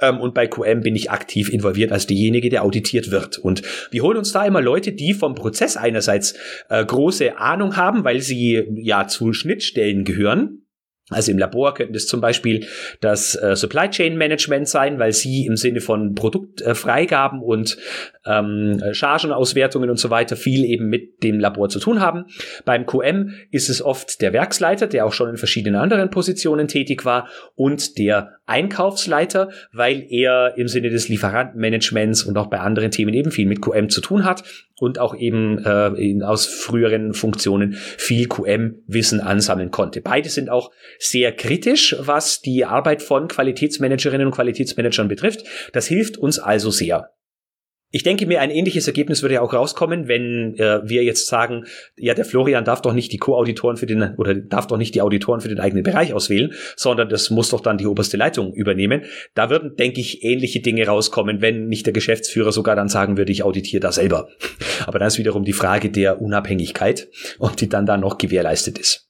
Ähm, 0.00 0.18
und 0.18 0.32
bei 0.32 0.46
QM 0.46 0.80
bin 0.80 0.96
ich 0.96 1.10
aktiv 1.10 1.52
involviert 1.52 1.92
als 1.92 2.06
derjenige, 2.06 2.48
der 2.48 2.64
auditiert 2.64 3.10
wird. 3.10 3.38
Und 3.38 3.62
wir 3.90 4.02
holen 4.02 4.16
uns 4.16 4.32
da 4.32 4.46
immer 4.46 4.62
Leute, 4.62 4.92
die 4.92 5.12
vom 5.12 5.34
Prozess 5.34 5.76
einerseits 5.76 6.34
äh, 6.70 6.84
große 6.84 7.38
Ahnung 7.38 7.76
haben, 7.76 8.02
weil 8.02 8.20
sie 8.20 8.64
ja 8.76 9.06
zu 9.06 9.34
Schnittstellen 9.34 10.04
gehören 10.04 10.63
also 11.10 11.32
im 11.32 11.38
Labor 11.38 11.74
könnte 11.74 11.96
es 11.96 12.06
zum 12.06 12.22
Beispiel 12.22 12.66
das 13.00 13.34
äh, 13.34 13.56
Supply 13.56 13.90
Chain 13.90 14.16
Management 14.16 14.68
sein, 14.68 14.98
weil 14.98 15.12
sie 15.12 15.44
im 15.44 15.58
Sinne 15.58 15.82
von 15.82 16.14
Produktfreigaben 16.14 17.40
äh, 17.40 17.44
und 17.44 17.76
ähm, 18.24 18.82
Chargenauswertungen 18.92 19.90
und 19.90 19.98
so 19.98 20.08
weiter 20.08 20.34
viel 20.34 20.64
eben 20.64 20.88
mit 20.88 21.22
dem 21.22 21.38
Labor 21.38 21.68
zu 21.68 21.78
tun 21.78 22.00
haben. 22.00 22.24
Beim 22.64 22.86
QM 22.86 23.34
ist 23.50 23.68
es 23.68 23.82
oft 23.82 24.22
der 24.22 24.32
Werksleiter, 24.32 24.86
der 24.86 25.04
auch 25.04 25.12
schon 25.12 25.28
in 25.28 25.36
verschiedenen 25.36 25.78
anderen 25.78 26.08
Positionen 26.08 26.68
tätig 26.68 27.04
war 27.04 27.28
und 27.54 27.98
der 27.98 28.38
Einkaufsleiter, 28.46 29.50
weil 29.72 30.06
er 30.08 30.54
im 30.56 30.68
Sinne 30.68 30.90
des 30.90 31.08
Lieferantenmanagements 31.08 32.24
und 32.24 32.36
auch 32.36 32.46
bei 32.48 32.60
anderen 32.60 32.90
Themen 32.90 33.14
eben 33.14 33.30
viel 33.30 33.46
mit 33.46 33.62
QM 33.62 33.88
zu 33.88 34.00
tun 34.00 34.24
hat 34.24 34.44
und 34.78 34.98
auch 34.98 35.16
eben 35.16 35.64
äh, 35.64 35.88
in, 35.88 36.22
aus 36.22 36.46
früheren 36.46 37.14
Funktionen 37.14 37.74
viel 37.74 38.28
QM-Wissen 38.28 39.20
ansammeln 39.20 39.70
konnte. 39.70 40.00
Beide 40.02 40.28
sind 40.28 40.50
auch 40.50 40.72
sehr 40.98 41.32
kritisch, 41.32 41.96
was 41.98 42.40
die 42.40 42.64
Arbeit 42.64 43.02
von 43.02 43.28
Qualitätsmanagerinnen 43.28 44.26
und 44.26 44.34
Qualitätsmanagern 44.34 45.08
betrifft. 45.08 45.44
Das 45.72 45.86
hilft 45.86 46.18
uns 46.18 46.38
also 46.38 46.70
sehr. 46.70 47.14
Ich 47.94 48.02
denke 48.02 48.26
mir, 48.26 48.40
ein 48.40 48.50
ähnliches 48.50 48.88
Ergebnis 48.88 49.22
würde 49.22 49.36
ja 49.36 49.40
auch 49.40 49.54
rauskommen, 49.54 50.08
wenn 50.08 50.56
äh, 50.58 50.80
wir 50.82 51.04
jetzt 51.04 51.28
sagen, 51.28 51.64
ja, 51.96 52.12
der 52.12 52.24
Florian 52.24 52.64
darf 52.64 52.82
doch 52.82 52.92
nicht 52.92 53.12
die 53.12 53.18
Co-Auditoren 53.18 53.76
für 53.76 53.86
den 53.86 54.16
oder 54.16 54.34
darf 54.34 54.66
doch 54.66 54.78
nicht 54.78 54.96
die 54.96 55.00
Auditoren 55.00 55.40
für 55.40 55.46
den 55.46 55.60
eigenen 55.60 55.84
Bereich 55.84 56.12
auswählen, 56.12 56.52
sondern 56.74 57.08
das 57.08 57.30
muss 57.30 57.50
doch 57.50 57.60
dann 57.60 57.78
die 57.78 57.86
oberste 57.86 58.16
Leitung 58.16 58.52
übernehmen. 58.52 59.02
Da 59.36 59.48
würden, 59.48 59.76
denke 59.76 60.00
ich, 60.00 60.24
ähnliche 60.24 60.58
Dinge 60.58 60.84
rauskommen, 60.88 61.40
wenn 61.40 61.68
nicht 61.68 61.86
der 61.86 61.92
Geschäftsführer 61.92 62.50
sogar 62.50 62.74
dann 62.74 62.88
sagen 62.88 63.16
würde, 63.16 63.30
ich 63.30 63.44
auditiere 63.44 63.78
da 63.78 63.92
selber. 63.92 64.26
Aber 64.88 64.98
dann 64.98 65.06
ist 65.06 65.18
wiederum 65.18 65.44
die 65.44 65.52
Frage 65.52 65.88
der 65.88 66.20
Unabhängigkeit, 66.20 67.08
ob 67.38 67.56
die 67.56 67.68
dann 67.68 67.86
da 67.86 67.96
noch 67.96 68.18
gewährleistet 68.18 68.76
ist. 68.76 69.08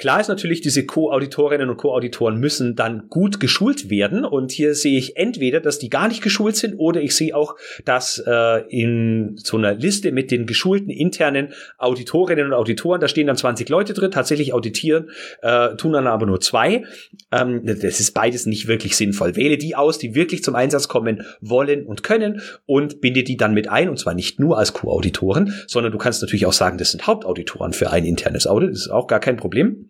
Klar 0.00 0.18
ist 0.18 0.28
natürlich, 0.28 0.62
diese 0.62 0.86
Co-Auditorinnen 0.86 1.68
und 1.68 1.76
Co-Auditoren 1.76 2.40
müssen 2.40 2.74
dann 2.74 3.10
gut 3.10 3.38
geschult 3.38 3.90
werden. 3.90 4.24
Und 4.24 4.50
hier 4.50 4.74
sehe 4.74 4.96
ich 4.96 5.18
entweder, 5.18 5.60
dass 5.60 5.78
die 5.78 5.90
gar 5.90 6.08
nicht 6.08 6.22
geschult 6.22 6.56
sind, 6.56 6.76
oder 6.78 7.02
ich 7.02 7.14
sehe 7.14 7.36
auch, 7.36 7.56
dass 7.84 8.16
äh, 8.26 8.62
in 8.70 9.36
so 9.36 9.58
einer 9.58 9.74
Liste 9.74 10.10
mit 10.10 10.30
den 10.30 10.46
geschulten 10.46 10.88
internen 10.88 11.52
Auditorinnen 11.76 12.46
und 12.46 12.54
Auditoren, 12.54 13.02
da 13.02 13.08
stehen 13.08 13.26
dann 13.26 13.36
20 13.36 13.68
Leute 13.68 13.92
drin, 13.92 14.10
tatsächlich 14.10 14.54
auditieren, 14.54 15.10
äh, 15.42 15.76
tun 15.76 15.92
dann 15.92 16.06
aber 16.06 16.24
nur 16.24 16.40
zwei. 16.40 16.84
Ähm, 17.30 17.66
das 17.66 18.00
ist 18.00 18.14
beides 18.14 18.46
nicht 18.46 18.68
wirklich 18.68 18.96
sinnvoll. 18.96 19.36
Wähle 19.36 19.58
die 19.58 19.76
aus, 19.76 19.98
die 19.98 20.14
wirklich 20.14 20.42
zum 20.42 20.54
Einsatz 20.54 20.88
kommen 20.88 21.26
wollen 21.42 21.84
und 21.84 22.02
können 22.02 22.40
und 22.64 23.02
binde 23.02 23.22
die 23.22 23.36
dann 23.36 23.52
mit 23.52 23.68
ein. 23.68 23.90
Und 23.90 23.98
zwar 23.98 24.14
nicht 24.14 24.40
nur 24.40 24.56
als 24.56 24.72
Co-Auditoren, 24.72 25.52
sondern 25.66 25.92
du 25.92 25.98
kannst 25.98 26.22
natürlich 26.22 26.46
auch 26.46 26.54
sagen, 26.54 26.78
das 26.78 26.92
sind 26.92 27.06
Hauptauditoren 27.06 27.74
für 27.74 27.90
ein 27.90 28.06
internes 28.06 28.46
Audit. 28.46 28.70
Das 28.70 28.78
ist 28.78 28.90
auch 28.90 29.06
gar 29.06 29.20
kein 29.20 29.36
Problem. 29.36 29.89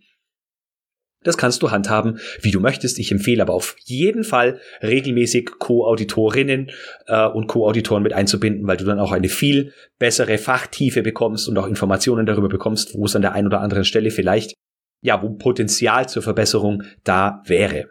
Das 1.23 1.37
kannst 1.37 1.63
du 1.63 1.71
handhaben, 1.71 2.19
wie 2.41 2.51
du 2.51 2.61
möchtest. 2.61 2.99
Ich 2.99 3.13
empfehle 3.13 3.43
aber 3.43 3.53
auf 3.53 3.77
jeden 3.85 4.25
Fall 4.25 4.59
regelmäßig 4.83 5.51
Co-Auditorinnen 5.59 6.71
äh, 7.07 7.27
und 7.27 7.47
Co-Auditoren 7.47 8.03
mit 8.03 8.15
einzubinden, 8.15 8.67
weil 8.67 8.79
du 8.79 8.85
dann 8.85 8.99
auch 8.99 9.13
eine 9.13 9.29
viel 9.29 9.75
bessere 9.99 10.39
Fachtiefe 10.39 11.03
bekommst 11.03 11.47
und 11.47 11.59
auch 11.59 11.67
Informationen 11.67 12.25
darüber 12.25 12.49
bekommst, 12.49 12.95
wo 12.95 13.05
es 13.05 13.15
an 13.15 13.23
der 13.23 13.33
einen 13.33 13.49
oder 13.49 13.61
anderen 13.61 13.85
Stelle 13.85 14.11
vielleicht, 14.11 14.55
ja, 15.03 15.23
wo 15.23 15.31
Potenzial 15.31 16.09
zur 16.09 16.23
Verbesserung 16.23 16.85
da 17.05 17.43
wäre. 17.45 17.91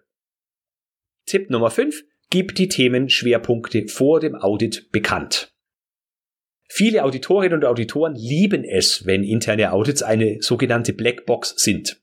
Tipp 1.27 1.51
Nummer 1.51 1.69
5. 1.69 2.03
Gib 2.31 2.55
die 2.55 2.67
Themenschwerpunkte 2.67 3.88
vor 3.88 4.19
dem 4.19 4.36
Audit 4.36 4.91
bekannt. 4.91 5.51
Viele 6.67 7.03
Auditorinnen 7.03 7.59
und 7.59 7.65
Auditoren 7.65 8.15
lieben 8.15 8.63
es, 8.63 9.05
wenn 9.05 9.24
interne 9.24 9.71
Audits 9.71 10.03
eine 10.03 10.38
sogenannte 10.39 10.93
Blackbox 10.93 11.55
sind. 11.57 12.00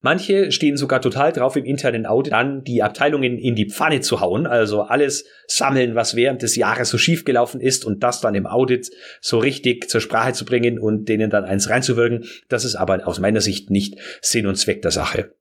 Manche 0.00 0.52
stehen 0.52 0.76
sogar 0.76 1.00
total 1.00 1.32
drauf, 1.32 1.56
im 1.56 1.64
internen 1.64 2.06
Audit 2.06 2.32
dann 2.32 2.62
die 2.62 2.82
Abteilungen 2.84 3.36
in 3.36 3.56
die 3.56 3.68
Pfanne 3.68 4.00
zu 4.00 4.20
hauen, 4.20 4.46
also 4.46 4.82
alles 4.82 5.24
sammeln, 5.48 5.96
was 5.96 6.14
während 6.14 6.42
des 6.42 6.54
Jahres 6.54 6.90
so 6.90 6.98
schiefgelaufen 6.98 7.60
ist 7.60 7.84
und 7.84 8.02
das 8.04 8.20
dann 8.20 8.36
im 8.36 8.46
Audit 8.46 8.90
so 9.20 9.38
richtig 9.38 9.88
zur 9.88 10.00
Sprache 10.00 10.34
zu 10.34 10.44
bringen 10.44 10.78
und 10.78 11.08
denen 11.08 11.30
dann 11.30 11.44
eins 11.44 11.68
reinzuwirken. 11.68 12.26
Das 12.48 12.64
ist 12.64 12.76
aber 12.76 13.08
aus 13.08 13.18
meiner 13.18 13.40
Sicht 13.40 13.70
nicht 13.70 13.96
Sinn 14.22 14.46
und 14.46 14.54
Zweck 14.54 14.82
der 14.82 14.92
Sache. 14.92 15.34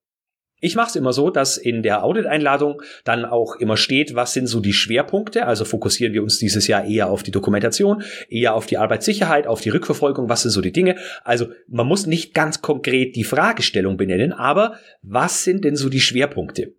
Ich 0.60 0.76
mache 0.76 0.90
es 0.90 0.96
immer 0.96 1.14
so, 1.14 1.30
dass 1.30 1.58
in 1.58 1.84
der 1.84 2.04
Audit-Einladung 2.04 2.82
dann 3.04 3.26
auch 3.26 3.56
immer 3.58 3.78
steht, 3.78 4.16
was 4.16 4.34
sind 4.34 4.48
so 4.48 4.60
die 4.60 4.74
Schwerpunkte. 4.74 5.46
Also 5.46 5.66
fokussieren 5.66 6.14
wir 6.14 6.24
uns 6.24 6.40
dieses 6.40 6.66
Jahr 6.66 6.86
eher 6.86 7.10
auf 7.10 7.22
die 7.22 7.32
Dokumentation, 7.32 8.04
eher 8.28 8.56
auf 8.56 8.66
die 8.66 8.78
Arbeitssicherheit, 8.78 9.46
auf 9.46 9.62
die 9.62 9.70
Rückverfolgung, 9.70 10.30
was 10.30 10.42
sind 10.42 10.52
so 10.52 10.62
die 10.62 10.72
Dinge. 10.72 10.96
Also 11.24 11.50
man 11.68 11.86
muss 11.86 12.08
nicht 12.08 12.34
ganz 12.34 12.62
konkret 12.62 13.16
die 13.16 13.24
Fragestellung 13.24 13.98
benennen, 13.98 14.34
aber 14.34 14.80
was 15.04 15.44
sind 15.44 15.64
denn 15.64 15.76
so 15.76 15.90
die 15.90 16.02
Schwerpunkte? 16.02 16.74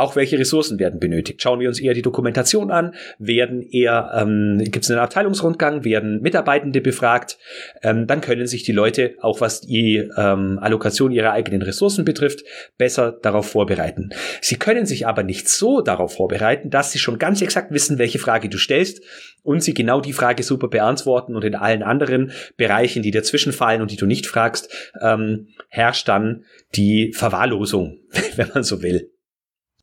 Auch 0.00 0.16
welche 0.16 0.38
Ressourcen 0.38 0.78
werden 0.78 0.98
benötigt. 0.98 1.42
Schauen 1.42 1.60
wir 1.60 1.68
uns 1.68 1.80
eher 1.80 1.94
die 1.94 2.02
Dokumentation 2.02 2.70
an, 2.70 2.94
werden 3.18 3.62
eher, 3.62 4.10
ähm, 4.14 4.58
gibt 4.58 4.84
es 4.84 4.90
einen 4.90 5.00
Abteilungsrundgang, 5.00 5.84
werden 5.84 6.20
Mitarbeitende 6.20 6.80
befragt, 6.80 7.38
ähm, 7.82 8.06
dann 8.06 8.20
können 8.20 8.46
sich 8.46 8.62
die 8.62 8.72
Leute, 8.72 9.14
auch 9.20 9.40
was 9.40 9.60
die 9.60 10.08
ähm, 10.16 10.58
Allokation 10.60 11.12
ihrer 11.12 11.32
eigenen 11.32 11.62
Ressourcen 11.62 12.04
betrifft, 12.04 12.44
besser 12.78 13.12
darauf 13.12 13.50
vorbereiten. 13.50 14.10
Sie 14.40 14.56
können 14.56 14.86
sich 14.86 15.06
aber 15.06 15.22
nicht 15.22 15.48
so 15.48 15.80
darauf 15.80 16.14
vorbereiten, 16.14 16.70
dass 16.70 16.92
sie 16.92 16.98
schon 16.98 17.18
ganz 17.18 17.42
exakt 17.42 17.72
wissen, 17.72 17.98
welche 17.98 18.18
Frage 18.18 18.48
du 18.48 18.58
stellst 18.58 19.02
und 19.42 19.62
sie 19.62 19.74
genau 19.74 20.00
die 20.00 20.12
Frage 20.12 20.42
super 20.42 20.68
beantworten 20.68 21.36
und 21.36 21.44
in 21.44 21.54
allen 21.54 21.82
anderen 21.82 22.32
Bereichen, 22.56 23.02
die 23.02 23.10
dazwischen 23.10 23.52
fallen 23.52 23.82
und 23.82 23.90
die 23.90 23.96
du 23.96 24.06
nicht 24.06 24.26
fragst, 24.26 24.72
ähm, 25.00 25.48
herrscht 25.68 26.08
dann 26.08 26.44
die 26.74 27.12
Verwahrlosung, 27.12 27.98
wenn 28.36 28.48
man 28.54 28.62
so 28.62 28.82
will. 28.82 29.10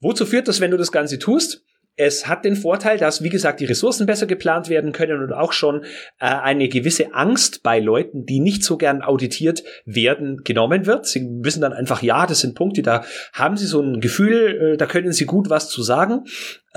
Wozu 0.01 0.25
führt 0.25 0.47
das, 0.47 0.61
wenn 0.61 0.71
du 0.71 0.77
das 0.77 0.91
Ganze 0.91 1.19
tust? 1.19 1.63
Es 1.99 2.27
hat 2.27 2.45
den 2.45 2.55
Vorteil, 2.55 2.99
dass, 2.99 3.23
wie 3.23 3.29
gesagt, 3.29 3.59
die 3.59 3.65
Ressourcen 3.65 4.05
besser 4.05 4.27
geplant 4.27 4.69
werden 4.69 4.91
können 4.91 5.23
und 5.23 5.33
auch 5.33 5.51
schon 5.51 5.83
äh, 6.19 6.27
eine 6.27 6.69
gewisse 6.69 7.15
Angst 7.15 7.63
bei 7.63 7.79
Leuten, 7.79 8.23
die 8.27 8.39
nicht 8.39 8.63
so 8.63 8.77
gern 8.77 9.01
auditiert 9.01 9.63
werden, 9.83 10.43
genommen 10.43 10.85
wird. 10.85 11.07
Sie 11.07 11.27
wissen 11.41 11.61
dann 11.61 11.73
einfach, 11.73 12.03
ja, 12.03 12.27
das 12.27 12.41
sind 12.41 12.53
Punkte, 12.53 12.83
da 12.83 13.03
haben 13.33 13.57
sie 13.57 13.65
so 13.65 13.81
ein 13.81 13.99
Gefühl, 13.99 14.73
äh, 14.73 14.77
da 14.77 14.85
können 14.85 15.11
sie 15.11 15.25
gut 15.25 15.49
was 15.49 15.69
zu 15.69 15.81
sagen. 15.81 16.25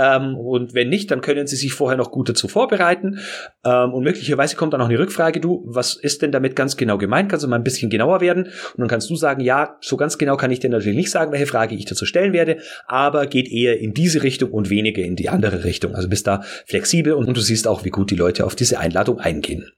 Ähm, 0.00 0.35
und 0.35 0.73
wenn 0.73 0.88
nicht, 0.88 1.11
dann 1.11 1.21
können 1.21 1.47
Sie 1.47 1.57
sich 1.57 1.75
vorher 1.75 1.99
noch 1.99 2.11
gut 2.11 2.30
dazu 2.30 2.49
vorbereiten. 2.49 3.19
Ähm, 3.64 3.92
und 3.92 4.02
möglicherweise 4.02 4.57
kommt 4.57 4.73
dann 4.73 4.80
noch 4.80 4.88
eine 4.88 4.99
Rückfrage, 4.99 5.40
du, 5.40 5.62
was 5.66 5.95
ist 5.95 6.23
denn 6.23 6.33
damit 6.33 6.57
ganz 6.57 6.78
genau 6.78 6.97
gemeint? 6.97 7.28
Kannst 7.28 7.45
du 7.45 7.49
mal 7.49 7.57
ein 7.57 7.64
bisschen 7.64 7.90
genauer 7.90 8.23
werden? 8.23 8.45
Und 8.45 8.78
dann 8.78 8.88
kannst 8.88 9.11
du 9.11 9.16
sagen, 9.16 9.42
ja, 9.42 9.76
so 9.83 9.99
ganz 9.99 10.16
genau 10.16 10.38
kann 10.38 10.50
ich 10.50 10.61
dir 10.61 10.71
natürlich 10.71 10.97
nicht 10.97 11.11
sagen, 11.11 11.33
welche 11.33 11.47
Frage 11.47 11.75
ich 11.75 11.85
dazu 11.85 12.07
stellen 12.07 12.33
werde, 12.33 12.59
aber 12.87 13.26
geht 13.26 13.50
eher 13.50 13.78
in 13.78 13.92
diese 13.92 14.23
Richtung 14.23 14.52
und 14.52 14.71
weniger 14.71 15.02
in 15.02 15.16
die 15.16 15.28
andere 15.28 15.64
Richtung. 15.64 15.95
Also 15.95 16.09
bist 16.09 16.26
da 16.26 16.42
flexibel 16.64 17.12
und 17.12 17.37
du 17.37 17.40
siehst 17.40 17.69
auch, 17.69 17.85
wie 17.85 17.90
gut 17.90 18.11
die 18.11 18.16
Leute 18.16 18.47
auf 18.47 18.57
diese 18.57 18.78
Einladung 18.78 19.19
eingehen. 19.19 19.71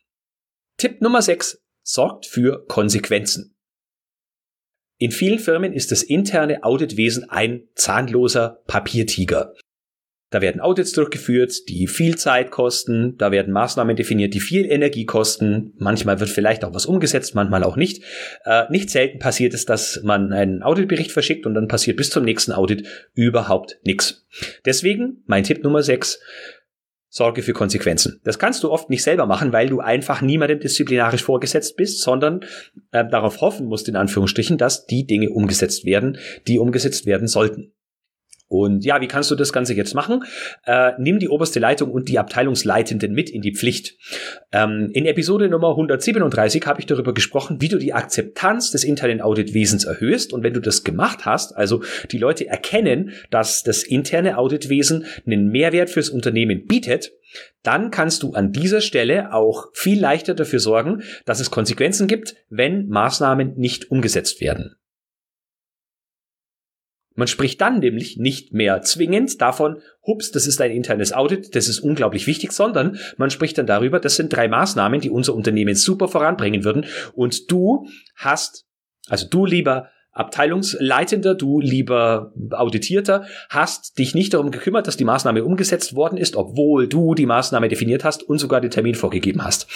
Tipp 0.77 1.01
Nummer 1.01 1.23
6. 1.23 1.61
Sorgt 1.83 2.27
für 2.27 2.65
Konsequenzen. 2.67 3.57
In 4.99 5.11
vielen 5.11 5.41
Firmen 5.41 5.73
ist 5.73 5.91
das 5.91 6.05
interne 6.05 6.63
Auditwesen 6.63 7.29
ein 7.29 7.65
zahnloser 7.75 8.63
Papiertiger. 8.69 9.53
Da 10.33 10.41
werden 10.41 10.61
Audits 10.63 10.93
durchgeführt, 10.93 11.69
die 11.69 11.87
viel 11.87 12.17
Zeit 12.17 12.51
kosten. 12.51 13.17
Da 13.19 13.31
werden 13.31 13.53
Maßnahmen 13.53 13.95
definiert, 13.95 14.33
die 14.33 14.41
viel 14.41 14.65
Energie 14.65 15.05
kosten. 15.05 15.75
Manchmal 15.77 16.21
wird 16.21 16.31
vielleicht 16.31 16.65
auch 16.65 16.75
was 16.75 16.87
umgesetzt, 16.87 17.35
manchmal 17.35 17.63
auch 17.63 17.77
nicht. 17.77 18.03
Äh, 18.45 18.65
nicht 18.71 18.89
selten 18.89 19.19
passiert 19.19 19.53
es, 19.53 19.67
dass 19.67 20.01
man 20.03 20.33
einen 20.33 20.63
Auditbericht 20.63 21.13
verschickt 21.13 21.45
und 21.45 21.55
dann 21.55 21.69
passiert 21.69 21.99
bis 21.99 22.09
zum 22.09 22.25
nächsten 22.25 22.53
Audit 22.53 22.87
überhaupt 23.15 23.79
nichts. 23.85 24.27
Deswegen 24.65 25.23
mein 25.27 25.45
Tipp 25.45 25.63
Nummer 25.63 25.83
6. 25.83 26.19
Sorge 27.11 27.43
für 27.43 27.53
Konsequenzen. 27.53 28.23
Das 28.25 28.39
kannst 28.39 28.65
du 28.65 28.71
oft 28.71 28.89
nicht 28.89 29.03
selber 29.03 29.27
machen, 29.27 29.53
weil 29.53 29.69
du 29.69 29.81
einfach 29.81 30.23
niemandem 30.23 30.61
disziplinarisch 30.61 31.23
vorgesetzt 31.23 31.77
bist, 31.77 32.01
sondern 32.01 32.41
äh, 32.91 33.05
darauf 33.07 33.43
hoffen 33.43 33.67
musst, 33.67 33.87
in 33.87 33.97
Anführungsstrichen, 33.97 34.57
dass 34.57 34.87
die 34.87 35.07
Dinge 35.07 35.29
umgesetzt 35.29 35.85
werden, 35.85 36.17
die 36.49 36.59
umgesetzt 36.59 37.05
werden 37.05 37.29
sollten. 37.29 37.75
Und 38.53 38.85
ja, 38.85 39.01
wie 39.01 39.09
kannst 39.09 39.31
du 39.31 39.35
das 39.35 39.51
Ganze 39.51 39.73
jetzt 39.73 39.95
machen? 39.95 40.25
Äh, 40.67 40.93
nimm 40.99 41.19
die 41.19 41.31
oberste 41.31 41.59
Leitung 41.59 41.91
und 41.91 42.11
die 42.11 42.19
Abteilungsleitenden 42.19 43.15
mit 43.15 43.31
in 43.31 43.41
die 43.41 43.55
Pflicht. 43.55 43.97
Ähm, 44.53 44.91
in 44.93 45.07
Episode 45.07 45.49
Nummer 45.49 45.71
137 45.71 46.67
habe 46.67 46.79
ich 46.79 46.85
darüber 46.85 47.15
gesprochen, 47.15 47.63
wie 47.63 47.71
du 47.71 47.79
die 47.79 47.95
Akzeptanz 47.95 48.71
des 48.71 48.85
internen 48.85 49.23
Auditwesens 49.23 49.85
erhöhst. 49.85 50.35
Und 50.35 50.43
wenn 50.43 50.53
du 50.53 50.61
das 50.61 50.85
gemacht 50.85 51.25
hast, 51.25 51.57
also 51.57 51.83
die 52.11 52.19
Leute 52.19 52.47
erkennen, 52.47 53.13
dass 53.31 53.63
das 53.63 53.85
interne 53.85 54.37
Auditwesen 54.37 55.07
einen 55.25 55.49
Mehrwert 55.49 55.89
fürs 55.89 56.11
Unternehmen 56.11 56.67
bietet, 56.67 57.11
dann 57.63 57.91
kannst 57.91 58.23
du 58.23 58.35
an 58.35 58.53
dieser 58.53 58.83
Stelle 58.83 59.33
auch 59.33 59.69
viel 59.73 59.99
leichter 59.99 60.35
dafür 60.35 60.59
sorgen, 60.59 61.05
dass 61.25 61.41
es 61.41 61.51
Konsequenzen 61.51 62.07
gibt, 62.07 62.35
wenn 62.51 62.87
Maßnahmen 62.89 63.55
nicht 63.57 63.91
umgesetzt 63.91 64.43
werden. 64.43 64.77
Man 67.15 67.29
spricht 67.29 67.61
dann 67.61 67.81
nämlich 67.81 68.17
nicht 68.17 68.53
mehr 68.53 68.83
zwingend 68.83 69.41
davon, 69.41 69.81
hups, 70.07 70.31
das 70.31 70.47
ist 70.47 70.61
ein 70.61 70.71
internes 70.71 71.13
Audit, 71.13 71.55
das 71.55 71.69
ist 71.69 71.81
unglaublich 71.81 72.27
wichtig, 72.27 72.53
sondern 72.53 72.99
man 73.17 73.31
spricht 73.31 73.59
dann 73.59 73.67
darüber, 73.67 74.01
das 74.01 74.17
sind 74.17 74.33
drei 74.33 74.49
Maßnahmen, 74.49 75.01
die 75.01 75.11
unser 75.11 75.35
Unternehmen 75.35 75.75
super 75.75 76.09
voranbringen 76.09 76.65
würden. 76.65 76.87
Und 77.15 77.51
du 77.51 77.87
hast, 78.17 78.67
also 79.09 79.27
du 79.29 79.47
lieber 79.47 79.89
Abteilungsleitender, 80.13 81.35
du 81.35 81.61
lieber 81.61 82.33
Auditierter, 82.51 83.25
hast 83.49 83.99
dich 83.99 84.15
nicht 84.15 84.35
darum 84.35 84.51
gekümmert, 84.51 84.87
dass 84.87 84.97
die 84.99 85.05
Maßnahme 85.05 85.43
umgesetzt 85.43 85.95
worden 85.97 86.19
ist, 86.19 86.37
obwohl 86.37 86.87
du 86.87 87.15
die 87.15 87.27
Maßnahme 87.27 87.69
definiert 87.69 88.05
hast 88.05 88.23
und 88.23 88.39
sogar 88.39 88.61
den 88.61 88.71
Termin 88.71 88.95
vorgegeben 88.95 89.43
hast. 89.43 89.67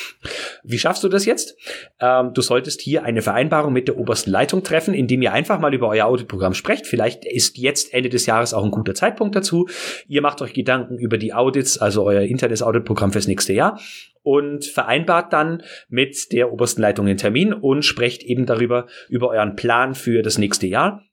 Wie 0.62 0.78
schaffst 0.78 1.02
du 1.04 1.08
das 1.08 1.24
jetzt? 1.24 1.56
Ähm, 2.00 2.34
du 2.34 2.42
solltest 2.42 2.82
hier 2.82 3.04
eine 3.04 3.22
Vereinbarung 3.22 3.72
mit 3.72 3.88
der 3.88 3.98
obersten 3.98 4.30
Leitung 4.30 4.62
treffen, 4.62 4.92
indem 4.92 5.22
ihr 5.22 5.32
einfach 5.32 5.58
mal 5.58 5.72
über 5.72 5.88
euer 5.88 6.06
Auditprogramm 6.06 6.54
sprecht. 6.54 6.86
Vielleicht 6.86 7.24
ist 7.24 7.56
jetzt 7.56 7.94
Ende 7.94 8.10
des 8.10 8.26
Jahres 8.26 8.52
auch 8.52 8.64
ein 8.64 8.70
guter 8.70 8.94
Zeitpunkt 8.94 9.34
dazu. 9.34 9.68
Ihr 10.06 10.20
macht 10.20 10.42
euch 10.42 10.52
Gedanken 10.52 10.98
über 10.98 11.16
die 11.16 11.32
Audits, 11.32 11.78
also 11.78 12.04
euer 12.04 12.22
internes 12.22 12.62
Auditprogramm 12.62 13.12
fürs 13.12 13.26
nächste 13.26 13.54
Jahr 13.54 13.78
und 14.26 14.64
vereinbart 14.64 15.32
dann 15.32 15.62
mit 15.88 16.32
der 16.32 16.52
obersten 16.52 16.82
Leitung 16.82 17.06
den 17.06 17.16
Termin 17.16 17.52
und 17.52 17.84
sprecht 17.84 18.24
eben 18.24 18.44
darüber, 18.44 18.88
über 19.08 19.28
euren 19.28 19.54
Plan 19.54 19.94
für 19.94 20.22
das 20.22 20.36
nächste 20.36 20.66
Jahr 20.66 21.04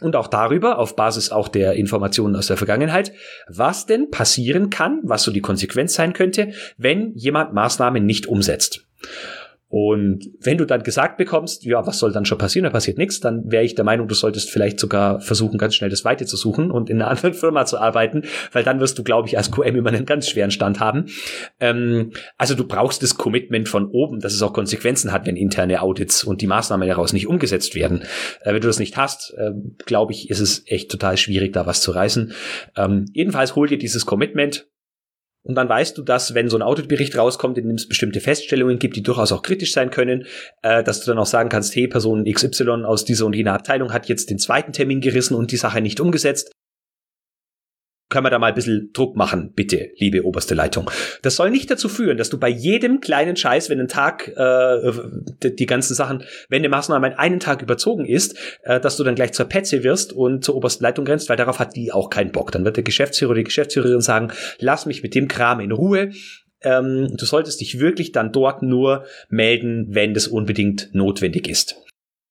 und 0.00 0.16
auch 0.16 0.28
darüber, 0.28 0.78
auf 0.78 0.96
Basis 0.96 1.30
auch 1.30 1.48
der 1.48 1.74
Informationen 1.74 2.34
aus 2.36 2.46
der 2.46 2.56
Vergangenheit, 2.56 3.12
was 3.48 3.84
denn 3.84 4.10
passieren 4.10 4.70
kann, 4.70 5.00
was 5.02 5.24
so 5.24 5.30
die 5.30 5.42
Konsequenz 5.42 5.92
sein 5.92 6.14
könnte, 6.14 6.52
wenn 6.78 7.12
jemand 7.14 7.52
Maßnahmen 7.52 8.06
nicht 8.06 8.26
umsetzt. 8.28 8.86
Und 9.76 10.30
wenn 10.40 10.56
du 10.56 10.66
dann 10.66 10.84
gesagt 10.84 11.16
bekommst, 11.16 11.64
ja, 11.64 11.84
was 11.84 11.98
soll 11.98 12.12
dann 12.12 12.24
schon 12.24 12.38
passieren, 12.38 12.62
da 12.62 12.70
passiert 12.70 12.96
nichts, 12.96 13.18
dann 13.18 13.50
wäre 13.50 13.64
ich 13.64 13.74
der 13.74 13.84
Meinung, 13.84 14.06
du 14.06 14.14
solltest 14.14 14.48
vielleicht 14.48 14.78
sogar 14.78 15.20
versuchen, 15.20 15.58
ganz 15.58 15.74
schnell 15.74 15.90
das 15.90 16.04
Weite 16.04 16.26
zu 16.26 16.36
suchen 16.36 16.70
und 16.70 16.90
in 16.90 17.02
einer 17.02 17.10
anderen 17.10 17.34
Firma 17.34 17.64
zu 17.64 17.80
arbeiten, 17.80 18.22
weil 18.52 18.62
dann 18.62 18.78
wirst 18.78 18.96
du, 19.00 19.02
glaube 19.02 19.26
ich, 19.26 19.36
als 19.36 19.50
QM 19.50 19.74
immer 19.74 19.88
einen 19.88 20.06
ganz 20.06 20.28
schweren 20.28 20.52
Stand 20.52 20.78
haben. 20.78 21.06
Ähm, 21.58 22.12
also 22.38 22.54
du 22.54 22.68
brauchst 22.68 23.02
das 23.02 23.16
Commitment 23.16 23.68
von 23.68 23.88
oben, 23.88 24.20
dass 24.20 24.32
es 24.32 24.42
auch 24.42 24.52
Konsequenzen 24.52 25.10
hat, 25.10 25.26
wenn 25.26 25.34
interne 25.34 25.82
Audits 25.82 26.22
und 26.22 26.40
die 26.40 26.46
Maßnahmen 26.46 26.86
daraus 26.86 27.12
nicht 27.12 27.26
umgesetzt 27.26 27.74
werden. 27.74 28.02
Äh, 28.42 28.54
wenn 28.54 28.60
du 28.60 28.68
das 28.68 28.78
nicht 28.78 28.96
hast, 28.96 29.34
äh, 29.36 29.50
glaube 29.86 30.12
ich, 30.12 30.30
ist 30.30 30.38
es 30.38 30.62
echt 30.66 30.88
total 30.88 31.16
schwierig, 31.16 31.52
da 31.52 31.66
was 31.66 31.80
zu 31.80 31.90
reißen. 31.90 32.30
Ähm, 32.76 33.06
jedenfalls 33.12 33.56
hol 33.56 33.66
dir 33.66 33.78
dieses 33.78 34.06
Commitment, 34.06 34.68
und 35.44 35.54
dann 35.56 35.68
weißt 35.68 35.96
du, 35.98 36.02
dass, 36.02 36.34
wenn 36.34 36.48
so 36.48 36.56
ein 36.56 36.62
Auditbericht 36.62 37.16
rauskommt, 37.16 37.58
in 37.58 37.68
dem 37.68 37.76
es 37.76 37.86
bestimmte 37.86 38.20
Feststellungen 38.20 38.78
gibt, 38.78 38.96
die 38.96 39.02
durchaus 39.02 39.30
auch 39.30 39.42
kritisch 39.42 39.72
sein 39.72 39.90
können, 39.90 40.24
äh, 40.62 40.82
dass 40.82 41.00
du 41.00 41.10
dann 41.10 41.18
auch 41.18 41.26
sagen 41.26 41.50
kannst, 41.50 41.76
hey, 41.76 41.86
Person 41.86 42.24
XY 42.24 42.84
aus 42.84 43.04
dieser 43.04 43.26
und 43.26 43.34
jener 43.34 43.52
Abteilung 43.52 43.92
hat 43.92 44.06
jetzt 44.08 44.30
den 44.30 44.38
zweiten 44.38 44.72
Termin 44.72 45.02
gerissen 45.02 45.34
und 45.34 45.52
die 45.52 45.58
Sache 45.58 45.82
nicht 45.82 46.00
umgesetzt 46.00 46.53
können 48.10 48.26
wir 48.26 48.30
da 48.30 48.38
mal 48.38 48.48
ein 48.48 48.54
bisschen 48.54 48.90
Druck 48.92 49.16
machen, 49.16 49.52
bitte, 49.54 49.90
liebe 49.96 50.24
oberste 50.24 50.54
Leitung. 50.54 50.90
Das 51.22 51.36
soll 51.36 51.50
nicht 51.50 51.70
dazu 51.70 51.88
führen, 51.88 52.16
dass 52.16 52.30
du 52.30 52.38
bei 52.38 52.48
jedem 52.48 53.00
kleinen 53.00 53.36
Scheiß, 53.36 53.70
wenn 53.70 53.80
ein 53.80 53.88
Tag 53.88 54.28
äh, 54.36 54.92
die, 55.42 55.66
ganzen 55.66 55.94
Sachen, 55.94 56.22
wenn 56.48 56.60
eine 56.60 56.68
Maßnahme 56.68 57.18
einen 57.18 57.40
Tag 57.40 57.62
überzogen 57.62 58.04
ist, 58.04 58.38
äh, 58.62 58.78
dass 58.78 58.96
du 58.96 59.04
dann 59.04 59.14
gleich 59.14 59.32
zur 59.32 59.46
Petze 59.46 59.82
wirst 59.82 60.12
und 60.12 60.44
zur 60.44 60.54
obersten 60.54 60.84
Leitung 60.84 61.06
rennst, 61.06 61.28
weil 61.28 61.36
darauf 61.36 61.58
hat 61.58 61.76
die 61.76 61.92
auch 61.92 62.10
keinen 62.10 62.30
Bock. 62.30 62.52
Dann 62.52 62.64
wird 62.64 62.76
der 62.76 62.84
Geschäftsführer 62.84 63.30
oder 63.30 63.38
die 63.38 63.44
Geschäftsführerin 63.44 64.00
sagen, 64.00 64.32
lass 64.58 64.86
mich 64.86 65.02
mit 65.02 65.14
dem 65.14 65.26
Kram 65.26 65.60
in 65.60 65.72
Ruhe. 65.72 66.10
Ähm, 66.62 67.08
du 67.16 67.24
solltest 67.26 67.60
dich 67.60 67.80
wirklich 67.80 68.12
dann 68.12 68.32
dort 68.32 68.62
nur 68.62 69.04
melden, 69.28 69.86
wenn 69.90 70.14
das 70.14 70.28
unbedingt 70.28 70.90
notwendig 70.92 71.48
ist. 71.48 71.76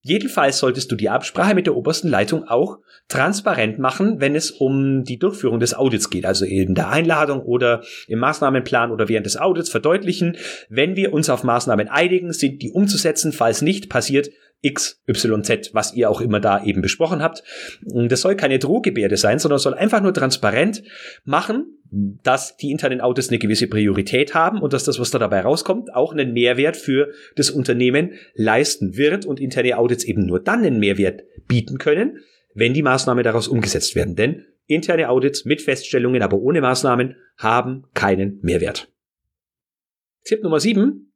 Jedenfalls 0.05 0.59
solltest 0.59 0.91
du 0.91 0.97
die 0.97 1.09
Absprache 1.09 1.55
mit 1.55 1.65
der 1.65 1.77
obersten 1.77 2.09
Leitung 2.09 2.45
auch 2.49 2.79
transparent 3.07 3.79
machen, 3.79 4.19
wenn 4.19 4.35
es 4.35 4.51
um 4.51 5.05
die 5.05 5.17
Durchführung 5.17 5.61
des 5.61 5.73
Audits 5.73 6.09
geht, 6.09 6.25
also 6.25 6.43
in 6.43 6.75
der 6.75 6.89
Einladung 6.89 7.41
oder 7.41 7.83
im 8.09 8.19
Maßnahmenplan 8.19 8.91
oder 8.91 9.07
während 9.07 9.25
des 9.25 9.37
Audits 9.37 9.69
verdeutlichen, 9.69 10.35
wenn 10.67 10.97
wir 10.97 11.13
uns 11.13 11.29
auf 11.29 11.45
Maßnahmen 11.45 11.87
einigen, 11.87 12.33
sind 12.33 12.61
die 12.61 12.71
umzusetzen, 12.71 13.31
falls 13.31 13.61
nicht 13.61 13.87
passiert 13.87 14.29
X, 14.63 15.01
Y, 15.07 15.43
Z, 15.43 15.71
was 15.73 15.93
ihr 15.93 16.09
auch 16.09 16.21
immer 16.21 16.39
da 16.39 16.63
eben 16.63 16.81
besprochen 16.81 17.21
habt. 17.21 17.43
Das 17.83 18.21
soll 18.21 18.35
keine 18.35 18.59
Drohgebärde 18.59 19.17
sein, 19.17 19.37
sondern 19.37 19.59
soll 19.59 19.73
einfach 19.73 20.01
nur 20.01 20.13
transparent 20.13 20.83
machen, 21.25 21.79
dass 21.91 22.57
die 22.57 22.71
internen 22.71 23.01
Autos 23.01 23.29
eine 23.29 23.37
gewisse 23.37 23.67
Priorität 23.67 24.33
haben 24.33 24.61
und 24.61 24.73
dass 24.73 24.85
das, 24.85 24.99
was 24.99 25.11
da 25.11 25.19
dabei 25.19 25.41
rauskommt, 25.41 25.93
auch 25.93 26.13
einen 26.13 26.33
Mehrwert 26.33 26.77
für 26.77 27.11
das 27.35 27.51
Unternehmen 27.51 28.13
leisten 28.35 28.97
wird 28.97 29.25
und 29.25 29.39
interne 29.39 29.77
Audits 29.77 30.05
eben 30.05 30.25
nur 30.25 30.39
dann 30.39 30.63
einen 30.63 30.79
Mehrwert 30.79 31.23
bieten 31.47 31.77
können, 31.77 32.19
wenn 32.55 32.73
die 32.73 32.81
Maßnahmen 32.81 33.23
daraus 33.23 33.47
umgesetzt 33.47 33.95
werden. 33.95 34.15
Denn 34.15 34.45
interne 34.65 35.09
Audits 35.09 35.45
mit 35.45 35.61
Feststellungen, 35.61 36.21
aber 36.21 36.37
ohne 36.37 36.61
Maßnahmen 36.61 37.15
haben 37.37 37.83
keinen 37.93 38.39
Mehrwert. 38.41 38.89
Tipp 40.23 40.41
Nummer 40.41 40.61
sieben 40.61 41.12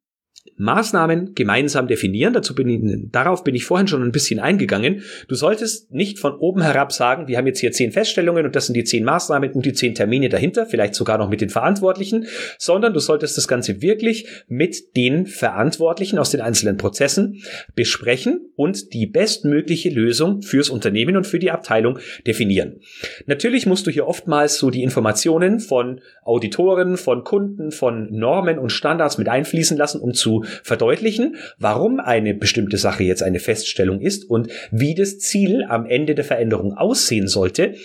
Maßnahmen 0.58 1.36
gemeinsam 1.36 1.88
definieren. 1.88 2.34
Dazu 2.34 2.56
bin 2.56 2.70
ich, 2.70 3.12
darauf 3.12 3.44
bin 3.44 3.56
ich 3.56 3.66
vorhin 3.66 3.88
schon 3.88 4.04
ein 4.04 4.12
bisschen 4.12 4.40
eingegangen. 4.40 5.04
Du 5.28 5.36
solltest 5.36 5.92
nicht 5.92 6.20
von 6.20 6.36
oben 6.36 6.62
herab 6.62 6.92
sagen, 6.92 7.28
wir 7.28 7.38
haben 7.38 7.48
jetzt 7.48 7.60
hier 7.60 7.72
zehn 7.72 7.92
Feststellungen 7.92 8.46
und 8.46 8.56
das 8.56 8.68
sind 8.68 8.76
die 8.76 8.84
zehn 8.84 9.04
Maßnahmen 9.04 9.52
und 9.52 9.66
die 9.66 9.74
zehn 9.74 9.96
Termine 9.96 10.30
dahinter, 10.30 10.66
vielleicht 10.66 10.96
sogar 10.96 11.18
noch 11.18 11.30
mit 11.30 11.42
den 11.42 11.50
Verantwortlichen, 11.50 12.28
sondern 12.58 12.94
du 12.94 13.00
solltest 13.00 13.38
das 13.38 13.48
Ganze 13.48 13.82
wirklich 13.82 14.28
mit 14.48 14.96
den 14.96 15.26
Verantwortlichen 15.26 16.20
aus 16.20 16.32
den 16.32 16.42
einzelnen 16.42 16.78
Prozessen 16.78 17.42
besprechen 17.76 18.52
und 18.56 18.94
die 18.94 19.06
bestmögliche 19.06 19.90
Lösung 19.90 20.42
fürs 20.42 20.70
Unternehmen 20.70 21.18
und 21.18 21.28
für 21.28 21.40
die 21.40 21.52
Abteilung 21.52 22.00
definieren. 22.26 22.82
Natürlich 23.26 23.66
musst 23.66 23.88
du 23.88 23.92
hier 23.92 24.08
oftmals 24.08 24.58
so 24.58 24.70
die 24.70 24.84
Informationen 24.84 25.60
von 25.60 26.02
Auditoren, 26.24 26.98
von 26.98 27.24
Kunden, 27.24 27.72
von 27.72 28.12
Normen 28.12 28.60
und 28.60 28.72
Standards 28.72 29.18
mit 29.18 29.30
einfließen 29.30 29.78
lassen, 29.78 30.02
um 30.02 30.14
zu 30.14 30.37
verdeutlichen, 30.64 31.36
warum 31.58 32.00
eine 32.00 32.34
bestimmte 32.34 32.78
Sache 32.78 33.04
jetzt 33.04 33.24
eine 33.24 33.40
Feststellung 33.40 34.02
ist 34.02 34.30
und 34.30 34.50
wie 34.72 34.96
das 34.96 35.20
Ziel 35.20 35.66
am 35.68 35.86
Ende 35.86 36.16
der 36.16 36.26
Veränderung 36.26 36.74
aussehen 36.74 37.28
sollte. 37.28 37.76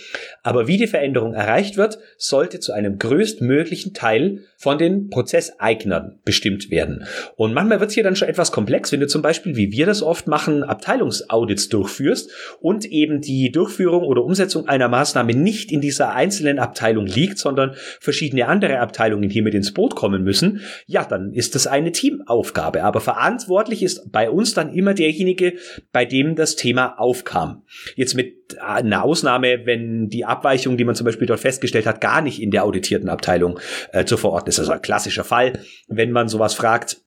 Aber 0.43 0.67
wie 0.67 0.77
die 0.77 0.87
Veränderung 0.87 1.33
erreicht 1.33 1.77
wird, 1.77 1.99
sollte 2.17 2.59
zu 2.59 2.73
einem 2.73 2.97
größtmöglichen 2.99 3.93
Teil 3.93 4.39
von 4.57 4.77
den 4.77 5.09
Prozesseignern 5.09 6.19
bestimmt 6.25 6.69
werden. 6.69 7.05
Und 7.35 7.53
manchmal 7.53 7.79
wird 7.79 7.89
es 7.89 7.95
hier 7.95 8.03
dann 8.03 8.15
schon 8.15 8.27
etwas 8.27 8.51
komplex, 8.51 8.91
wenn 8.91 8.99
du 8.99 9.07
zum 9.07 9.21
Beispiel, 9.21 9.55
wie 9.55 9.71
wir 9.71 9.85
das 9.85 10.01
oft 10.01 10.27
machen, 10.27 10.63
Abteilungsaudits 10.63 11.69
durchführst 11.69 12.31
und 12.61 12.85
eben 12.85 13.21
die 13.21 13.51
Durchführung 13.51 14.03
oder 14.03 14.23
Umsetzung 14.23 14.67
einer 14.67 14.87
Maßnahme 14.87 15.33
nicht 15.33 15.71
in 15.71 15.81
dieser 15.81 16.13
einzelnen 16.13 16.59
Abteilung 16.59 17.05
liegt, 17.05 17.37
sondern 17.37 17.73
verschiedene 17.99 18.47
andere 18.47 18.79
Abteilungen 18.79 19.29
hier 19.29 19.43
mit 19.43 19.53
ins 19.53 19.73
Boot 19.73 19.95
kommen 19.95 20.23
müssen. 20.23 20.61
Ja, 20.87 21.05
dann 21.05 21.33
ist 21.33 21.55
das 21.55 21.67
eine 21.67 21.91
Teamaufgabe. 21.91 22.42
Aber 22.55 22.99
verantwortlich 22.99 23.83
ist 23.83 24.11
bei 24.11 24.29
uns 24.29 24.53
dann 24.53 24.73
immer 24.73 24.93
derjenige, 24.93 25.53
bei 25.91 26.05
dem 26.05 26.35
das 26.35 26.55
Thema 26.55 26.99
aufkam. 26.99 27.63
Jetzt 27.95 28.15
mit 28.15 28.59
einer 28.59 29.03
Ausnahme, 29.03 29.65
wenn 29.65 30.09
die 30.09 30.25
Abweichung, 30.25 30.77
die 30.77 30.83
man 30.83 30.95
zum 30.95 31.05
Beispiel 31.05 31.27
dort 31.27 31.39
festgestellt 31.39 31.85
hat, 31.85 32.01
gar 32.01 32.21
nicht 32.21 32.41
in 32.41 32.51
der 32.51 32.65
auditierten 32.65 33.09
Abteilung 33.09 33.59
äh, 33.91 34.05
zu 34.05 34.17
verorten 34.17 34.49
ist. 34.49 34.59
Also 34.59 34.71
ein 34.71 34.81
klassischer 34.81 35.23
Fall, 35.23 35.59
wenn 35.87 36.11
man 36.11 36.27
sowas 36.27 36.53
fragt, 36.53 36.97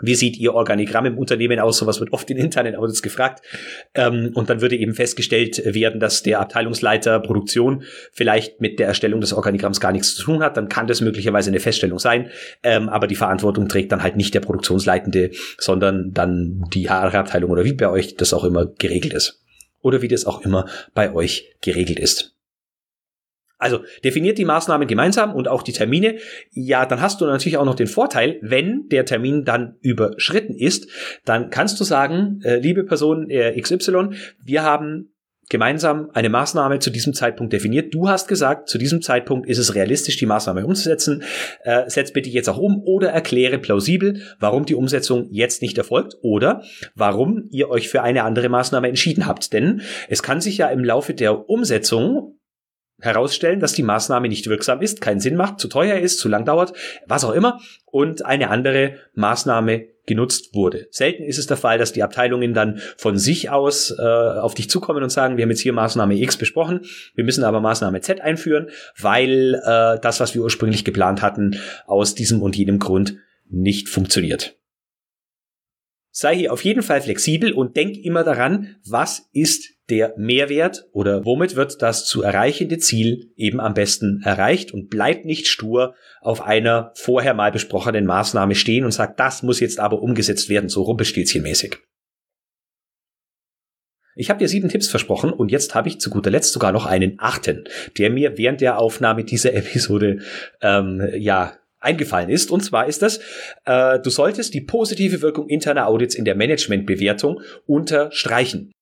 wie 0.00 0.14
sieht 0.14 0.36
Ihr 0.36 0.54
Organigramm 0.54 1.06
im 1.06 1.18
Unternehmen 1.18 1.58
aus? 1.58 1.78
Sowas 1.78 2.00
wird 2.00 2.12
oft 2.12 2.30
in 2.30 2.36
internen 2.36 2.76
Audits 2.76 3.02
gefragt. 3.02 3.42
Ähm, 3.94 4.30
und 4.34 4.50
dann 4.50 4.60
würde 4.60 4.76
eben 4.76 4.94
festgestellt 4.94 5.62
werden, 5.64 6.00
dass 6.00 6.22
der 6.22 6.40
Abteilungsleiter 6.40 7.20
Produktion 7.20 7.84
vielleicht 8.12 8.60
mit 8.60 8.78
der 8.78 8.88
Erstellung 8.88 9.20
des 9.20 9.32
Organigramms 9.32 9.80
gar 9.80 9.92
nichts 9.92 10.14
zu 10.14 10.22
tun 10.22 10.42
hat. 10.42 10.56
Dann 10.56 10.68
kann 10.68 10.86
das 10.86 11.00
möglicherweise 11.00 11.50
eine 11.50 11.60
Feststellung 11.60 11.98
sein. 11.98 12.30
Ähm, 12.62 12.88
aber 12.88 13.06
die 13.06 13.16
Verantwortung 13.16 13.68
trägt 13.68 13.92
dann 13.92 14.02
halt 14.02 14.16
nicht 14.16 14.34
der 14.34 14.40
Produktionsleitende, 14.40 15.30
sondern 15.58 16.12
dann 16.12 16.64
die 16.74 16.90
HR-Abteilung 16.90 17.50
oder 17.50 17.64
wie 17.64 17.72
bei 17.72 17.88
euch 17.88 18.16
das 18.16 18.34
auch 18.34 18.44
immer 18.44 18.66
geregelt 18.66 19.14
ist. 19.14 19.42
Oder 19.80 20.02
wie 20.02 20.08
das 20.08 20.26
auch 20.26 20.42
immer 20.42 20.66
bei 20.94 21.14
euch 21.14 21.54
geregelt 21.62 22.00
ist. 22.00 22.35
Also 23.58 23.80
definiert 24.04 24.38
die 24.38 24.44
Maßnahmen 24.44 24.86
gemeinsam 24.86 25.34
und 25.34 25.48
auch 25.48 25.62
die 25.62 25.72
Termine. 25.72 26.16
Ja, 26.50 26.84
dann 26.84 27.00
hast 27.00 27.20
du 27.20 27.26
natürlich 27.26 27.56
auch 27.56 27.64
noch 27.64 27.74
den 27.74 27.86
Vorteil, 27.86 28.38
wenn 28.42 28.88
der 28.88 29.06
Termin 29.06 29.44
dann 29.44 29.76
überschritten 29.80 30.54
ist, 30.54 30.88
dann 31.24 31.50
kannst 31.50 31.80
du 31.80 31.84
sagen, 31.84 32.40
äh, 32.44 32.56
liebe 32.58 32.84
Person 32.84 33.30
äh, 33.30 33.58
XY, 33.60 34.10
wir 34.42 34.62
haben 34.62 35.10
gemeinsam 35.48 36.10
eine 36.12 36.28
Maßnahme 36.28 36.80
zu 36.80 36.90
diesem 36.90 37.14
Zeitpunkt 37.14 37.52
definiert. 37.52 37.94
Du 37.94 38.08
hast 38.08 38.26
gesagt, 38.26 38.68
zu 38.68 38.78
diesem 38.78 39.00
Zeitpunkt 39.00 39.48
ist 39.48 39.58
es 39.58 39.74
realistisch, 39.74 40.16
die 40.16 40.26
Maßnahme 40.26 40.66
umzusetzen. 40.66 41.22
Äh, 41.62 41.88
setz 41.88 42.12
bitte 42.12 42.30
jetzt 42.30 42.48
auch 42.48 42.58
um 42.58 42.82
oder 42.82 43.10
erkläre 43.10 43.58
plausibel, 43.58 44.20
warum 44.40 44.64
die 44.64 44.74
Umsetzung 44.74 45.28
jetzt 45.30 45.62
nicht 45.62 45.78
erfolgt 45.78 46.16
oder 46.22 46.62
warum 46.94 47.46
ihr 47.50 47.70
euch 47.70 47.88
für 47.88 48.02
eine 48.02 48.24
andere 48.24 48.48
Maßnahme 48.48 48.88
entschieden 48.88 49.26
habt. 49.26 49.52
Denn 49.52 49.82
es 50.08 50.22
kann 50.22 50.40
sich 50.40 50.58
ja 50.58 50.68
im 50.68 50.84
Laufe 50.84 51.14
der 51.14 51.48
Umsetzung 51.48 52.35
herausstellen, 53.00 53.60
dass 53.60 53.74
die 53.74 53.82
Maßnahme 53.82 54.28
nicht 54.28 54.48
wirksam 54.48 54.80
ist, 54.80 55.00
keinen 55.00 55.20
Sinn 55.20 55.36
macht, 55.36 55.60
zu 55.60 55.68
teuer 55.68 55.98
ist, 55.98 56.18
zu 56.18 56.28
lang 56.28 56.44
dauert, 56.44 56.72
was 57.06 57.24
auch 57.24 57.32
immer, 57.32 57.60
und 57.84 58.24
eine 58.24 58.50
andere 58.50 58.96
Maßnahme 59.14 59.86
genutzt 60.06 60.54
wurde. 60.54 60.86
Selten 60.90 61.24
ist 61.24 61.38
es 61.38 61.46
der 61.46 61.56
Fall, 61.56 61.78
dass 61.78 61.92
die 61.92 62.02
Abteilungen 62.02 62.54
dann 62.54 62.80
von 62.96 63.18
sich 63.18 63.50
aus 63.50 63.94
äh, 63.98 64.02
auf 64.02 64.54
dich 64.54 64.70
zukommen 64.70 65.02
und 65.02 65.10
sagen, 65.10 65.36
wir 65.36 65.42
haben 65.42 65.50
jetzt 65.50 65.60
hier 65.60 65.72
Maßnahme 65.72 66.14
X 66.14 66.36
besprochen, 66.36 66.82
wir 67.14 67.24
müssen 67.24 67.44
aber 67.44 67.60
Maßnahme 67.60 68.00
Z 68.00 68.20
einführen, 68.20 68.70
weil 68.98 69.60
äh, 69.64 70.00
das, 70.00 70.20
was 70.20 70.34
wir 70.34 70.42
ursprünglich 70.42 70.84
geplant 70.84 71.22
hatten, 71.22 71.58
aus 71.86 72.14
diesem 72.14 72.40
und 72.40 72.56
jenem 72.56 72.78
Grund 72.78 73.16
nicht 73.48 73.88
funktioniert. 73.88 74.56
Sei 76.18 76.34
hier 76.34 76.52
auf 76.54 76.64
jeden 76.64 76.80
Fall 76.80 77.02
flexibel 77.02 77.52
und 77.52 77.76
denk 77.76 77.98
immer 77.98 78.24
daran, 78.24 78.76
was 78.88 79.28
ist 79.34 79.74
der 79.90 80.14
Mehrwert 80.16 80.86
oder 80.92 81.26
womit 81.26 81.56
wird 81.56 81.82
das 81.82 82.06
zu 82.06 82.22
erreichende 82.22 82.78
Ziel 82.78 83.34
eben 83.36 83.60
am 83.60 83.74
besten 83.74 84.22
erreicht 84.24 84.72
und 84.72 84.88
bleibt 84.88 85.26
nicht 85.26 85.46
stur 85.46 85.94
auf 86.22 86.40
einer 86.40 86.92
vorher 86.94 87.34
mal 87.34 87.52
besprochenen 87.52 88.06
Maßnahme 88.06 88.54
stehen 88.54 88.86
und 88.86 88.92
sagt, 88.92 89.20
das 89.20 89.42
muss 89.42 89.60
jetzt 89.60 89.78
aber 89.78 90.00
umgesetzt 90.00 90.48
werden, 90.48 90.70
so 90.70 90.84
rumpelstilzchenmäßig. 90.84 91.76
Ich 94.14 94.30
habe 94.30 94.38
dir 94.38 94.48
sieben 94.48 94.70
Tipps 94.70 94.88
versprochen 94.88 95.34
und 95.34 95.52
jetzt 95.52 95.74
habe 95.74 95.88
ich 95.88 96.00
zu 96.00 96.08
guter 96.08 96.30
Letzt 96.30 96.54
sogar 96.54 96.72
noch 96.72 96.86
einen 96.86 97.16
achten, 97.18 97.64
der 97.98 98.08
mir 98.08 98.38
während 98.38 98.62
der 98.62 98.78
Aufnahme 98.78 99.24
dieser 99.24 99.52
Episode 99.52 100.20
ähm, 100.62 101.06
ja 101.18 101.58
eingefallen 101.80 102.30
ist. 102.30 102.50
Und 102.50 102.62
zwar 102.62 102.86
ist 102.86 103.02
das, 103.02 103.20
äh, 103.64 103.98
du 104.00 104.10
solltest 104.10 104.54
die 104.54 104.60
positive 104.60 105.22
Wirkung 105.22 105.48
interner 105.48 105.86
Audits 105.88 106.14
in 106.14 106.24
der 106.24 106.34
Managementbewertung 106.34 107.40
unterstreichen. 107.66 108.72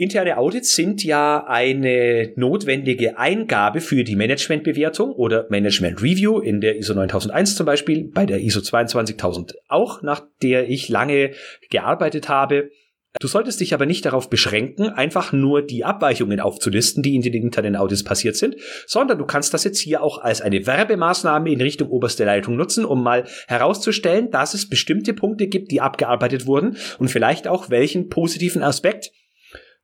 Interne 0.00 0.38
Audits 0.38 0.74
sind 0.74 1.04
ja 1.04 1.44
eine 1.46 2.32
notwendige 2.36 3.18
Eingabe 3.18 3.82
für 3.82 4.02
die 4.02 4.16
Managementbewertung 4.16 5.12
oder 5.12 5.46
Management 5.50 6.00
Review 6.00 6.38
in 6.38 6.62
der 6.62 6.78
ISO 6.78 6.94
9001 6.94 7.54
zum 7.54 7.66
Beispiel, 7.66 8.10
bei 8.10 8.24
der 8.24 8.40
ISO 8.40 8.62
22000 8.62 9.56
auch, 9.68 10.00
nach 10.00 10.22
der 10.42 10.70
ich 10.70 10.88
lange 10.88 11.32
gearbeitet 11.68 12.30
habe. 12.30 12.70
Du 13.18 13.26
solltest 13.26 13.60
dich 13.60 13.74
aber 13.74 13.86
nicht 13.86 14.04
darauf 14.04 14.30
beschränken, 14.30 14.88
einfach 14.88 15.32
nur 15.32 15.62
die 15.62 15.84
Abweichungen 15.84 16.38
aufzulisten, 16.38 17.02
die 17.02 17.16
in 17.16 17.22
den 17.22 17.34
internen 17.34 17.74
Audits 17.74 18.04
passiert 18.04 18.36
sind, 18.36 18.54
sondern 18.86 19.18
du 19.18 19.26
kannst 19.26 19.52
das 19.52 19.64
jetzt 19.64 19.80
hier 19.80 20.02
auch 20.02 20.18
als 20.18 20.40
eine 20.40 20.64
Werbemaßnahme 20.64 21.50
in 21.50 21.60
Richtung 21.60 21.88
oberste 21.88 22.24
Leitung 22.24 22.54
nutzen, 22.54 22.84
um 22.84 23.02
mal 23.02 23.24
herauszustellen, 23.48 24.30
dass 24.30 24.54
es 24.54 24.68
bestimmte 24.68 25.12
Punkte 25.12 25.48
gibt, 25.48 25.72
die 25.72 25.80
abgearbeitet 25.80 26.46
wurden 26.46 26.76
und 26.98 27.08
vielleicht 27.08 27.48
auch 27.48 27.68
welchen 27.68 28.08
positiven 28.08 28.62
Aspekt 28.62 29.10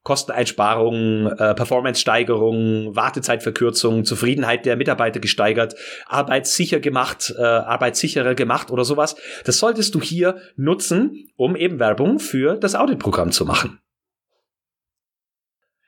Kosteneinsparungen, 0.07 1.27
äh, 1.37 1.53
Performance-Steigerung, 1.57 2.95
Wartezeitverkürzung, 2.95 4.05
Zufriedenheit 4.05 4.65
der 4.65 4.77
Mitarbeiter 4.77 5.19
gesteigert, 5.19 5.75
arbeitssicher 6.07 6.79
gemacht, 6.79 7.35
äh, 7.37 7.43
arbeitssicherer 7.43 8.37
gemacht 8.37 8.71
oder 8.71 8.85
sowas. 8.85 9.17
Das 9.45 9.59
solltest 9.59 9.97
du 9.97 10.01
hier 10.01 10.37
nutzen, 10.55 11.29
um 11.35 11.57
eben 11.57 11.81
Werbung 11.81 12.21
für 12.21 12.57
das 12.57 12.77
Auditprogramm 12.77 13.33
zu 13.33 13.45
machen. 13.45 13.81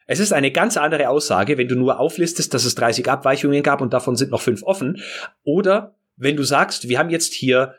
Es 0.08 0.18
ist 0.18 0.32
eine 0.32 0.50
ganz 0.50 0.76
andere 0.76 1.10
Aussage, 1.10 1.56
wenn 1.56 1.68
du 1.68 1.76
nur 1.76 2.00
auflistest, 2.00 2.52
dass 2.52 2.64
es 2.64 2.74
30 2.74 3.08
Abweichungen 3.08 3.62
gab 3.62 3.80
und 3.80 3.92
davon 3.92 4.16
sind 4.16 4.32
noch 4.32 4.40
fünf 4.40 4.64
offen. 4.64 5.00
Oder 5.44 5.94
wenn 6.16 6.34
du 6.34 6.42
sagst, 6.42 6.88
wir 6.88 6.98
haben 6.98 7.10
jetzt 7.10 7.34
hier 7.34 7.76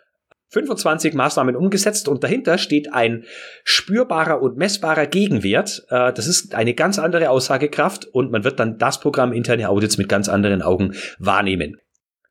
25 0.49 1.13
Maßnahmen 1.13 1.55
umgesetzt 1.55 2.07
und 2.07 2.23
dahinter 2.23 2.57
steht 2.57 2.91
ein 2.91 3.25
spürbarer 3.63 4.41
und 4.41 4.57
messbarer 4.57 5.05
Gegenwert. 5.05 5.85
Äh, 5.89 6.11
das 6.13 6.27
ist 6.27 6.55
eine 6.55 6.73
ganz 6.73 6.97
andere 6.99 7.29
Aussagekraft 7.29 8.05
und 8.05 8.31
man 8.31 8.43
wird 8.43 8.59
dann 8.59 8.77
das 8.77 8.99
Programm 8.99 9.31
interne 9.31 9.69
Audits 9.69 9.97
mit 9.97 10.09
ganz 10.09 10.27
anderen 10.27 10.61
Augen 10.61 10.95
wahrnehmen. 11.19 11.77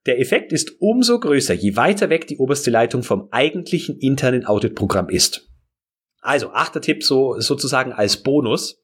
Der 0.07 0.21
Effekt 0.21 0.53
ist 0.53 0.81
umso 0.81 1.21
größer, 1.21 1.55
je 1.55 1.77
weiter 1.77 2.09
weg 2.09 2.27
die 2.27 2.39
oberste 2.39 2.71
Leitung 2.71 3.03
vom 3.03 3.29
eigentlichen 3.31 3.99
internen 3.99 4.47
Auditprogramm 4.47 5.09
ist. 5.09 5.49
Also, 6.21 6.51
achter 6.51 6.81
Tipp 6.81 7.05
so, 7.05 7.39
sozusagen 7.39 7.93
als 7.93 8.23
Bonus. 8.23 8.83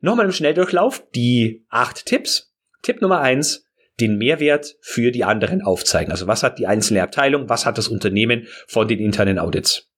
Nochmal 0.00 0.26
im 0.26 0.32
Schnelldurchlauf 0.32 1.04
die 1.14 1.64
acht 1.68 2.06
Tipps. 2.06 2.54
Tipp 2.82 3.00
Nummer 3.00 3.20
eins: 3.20 3.63
den 4.00 4.18
Mehrwert 4.18 4.76
für 4.80 5.10
die 5.10 5.24
anderen 5.24 5.62
aufzeigen. 5.62 6.10
Also 6.10 6.26
was 6.26 6.42
hat 6.42 6.58
die 6.58 6.66
einzelne 6.66 7.02
Abteilung, 7.02 7.48
was 7.48 7.66
hat 7.66 7.78
das 7.78 7.88
Unternehmen 7.88 8.46
von 8.66 8.88
den 8.88 8.98
internen 8.98 9.38
Audits. 9.38 9.90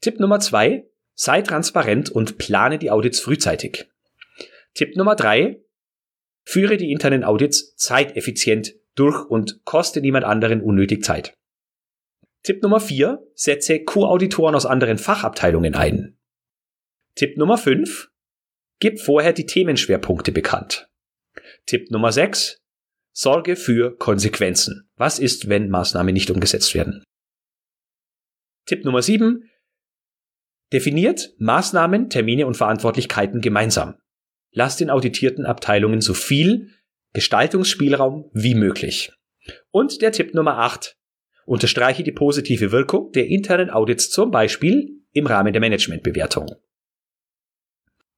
Tipp 0.00 0.20
Nummer 0.20 0.40
zwei, 0.40 0.88
sei 1.14 1.42
transparent 1.42 2.10
und 2.10 2.38
plane 2.38 2.78
die 2.78 2.90
Audits 2.90 3.20
frühzeitig. 3.20 3.88
Tipp 4.74 4.96
Nummer 4.96 5.16
drei, 5.16 5.62
führe 6.44 6.76
die 6.76 6.90
internen 6.90 7.24
Audits 7.24 7.76
zeiteffizient 7.76 8.74
durch 8.94 9.24
und 9.24 9.64
koste 9.64 10.00
niemand 10.00 10.24
anderen 10.24 10.60
unnötig 10.60 11.04
Zeit. 11.04 11.34
Tipp 12.42 12.62
Nummer 12.62 12.80
vier, 12.80 13.24
setze 13.34 13.84
Co-Auditoren 13.84 14.54
aus 14.54 14.66
anderen 14.66 14.98
Fachabteilungen 14.98 15.74
ein. 15.74 16.18
Tipp 17.14 17.36
Nummer 17.36 17.56
fünf, 17.56 18.10
gib 18.80 19.00
vorher 19.00 19.32
die 19.32 19.46
Themenschwerpunkte 19.46 20.32
bekannt. 20.32 20.90
Tipp 21.66 21.90
Nummer 21.90 22.12
6. 22.12 22.58
Sorge 23.12 23.56
für 23.56 23.96
Konsequenzen. 23.96 24.90
Was 24.96 25.18
ist, 25.18 25.48
wenn 25.48 25.68
Maßnahmen 25.68 26.12
nicht 26.12 26.30
umgesetzt 26.30 26.74
werden? 26.74 27.04
Tipp 28.66 28.84
Nummer 28.84 29.02
7. 29.02 29.48
Definiert 30.72 31.34
Maßnahmen, 31.38 32.10
Termine 32.10 32.46
und 32.46 32.56
Verantwortlichkeiten 32.56 33.40
gemeinsam. 33.40 33.98
Lasst 34.50 34.80
den 34.80 34.90
auditierten 34.90 35.46
Abteilungen 35.46 36.00
so 36.00 36.14
viel 36.14 36.70
Gestaltungsspielraum 37.12 38.30
wie 38.32 38.54
möglich. 38.54 39.12
Und 39.70 40.02
der 40.02 40.12
Tipp 40.12 40.34
Nummer 40.34 40.58
8. 40.58 40.96
Unterstreiche 41.44 42.02
die 42.02 42.12
positive 42.12 42.72
Wirkung 42.72 43.12
der 43.12 43.26
internen 43.26 43.70
Audits 43.70 44.10
zum 44.10 44.30
Beispiel 44.30 45.02
im 45.12 45.26
Rahmen 45.26 45.52
der 45.52 45.60
Managementbewertung. 45.60 46.50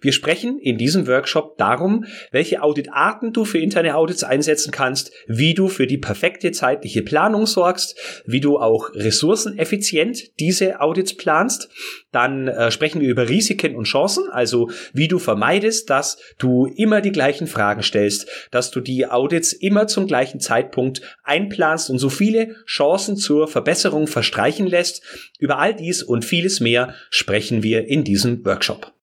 Wir 0.02 0.12
sprechen 0.12 0.60
in 0.60 0.78
diesem 0.78 1.08
Workshop 1.08 1.58
darum, 1.58 2.06
welche 2.32 2.62
Auditarten 2.62 3.34
du 3.34 3.44
für 3.44 3.58
interne 3.58 3.96
Audits 3.96 4.24
einsetzen 4.24 4.72
kannst, 4.72 5.12
wie 5.28 5.56
du 5.56 5.68
für 5.68 5.88
die 5.88 5.98
perfekte 5.98 6.52
zeitliche 6.52 7.02
Planung 7.02 7.48
sorgst, 7.48 7.98
wie 8.26 8.40
du 8.40 8.60
auch 8.60 8.94
ressourceneffizient 8.94 10.40
diese 10.40 10.80
Audits 10.80 11.16
planst. 11.16 11.70
Dann 12.12 12.48
äh, 12.48 12.72
sprechen 12.72 13.02
wir 13.02 13.10
über 13.10 13.28
Risiken 13.28 13.76
und 13.76 13.86
Chancen, 13.86 14.30
also 14.32 14.70
wie 14.94 15.08
du 15.08 15.18
vermeidest, 15.18 15.90
dass 15.90 16.18
du 16.38 16.68
immer 16.68 17.02
die 17.02 17.12
gleichen 17.12 17.48
Fragen 17.48 17.82
stellst, 17.82 18.28
dass 18.52 18.70
du 18.70 18.80
die 18.80 19.08
Audits 19.08 19.54
immer 19.54 19.88
zum 19.88 20.06
gleichen 20.06 20.40
Zeitpunkt 20.40 21.02
einplanst 21.24 21.90
und 21.90 21.98
so 21.98 22.10
viele 22.10 22.56
Chancen 22.68 23.18
zur 23.18 23.48
Verbesserung 23.48 24.06
verstreichen 24.06 24.68
lässt. 24.68 25.02
Über 25.40 25.58
all 25.58 25.74
dies 25.74 26.04
und 26.04 26.27
vieles 26.28 26.60
mehr 26.60 26.94
sprechen 27.10 27.64
wir 27.64 27.88
in 27.88 28.04
diesem 28.04 28.46
Workshop. 28.46 28.94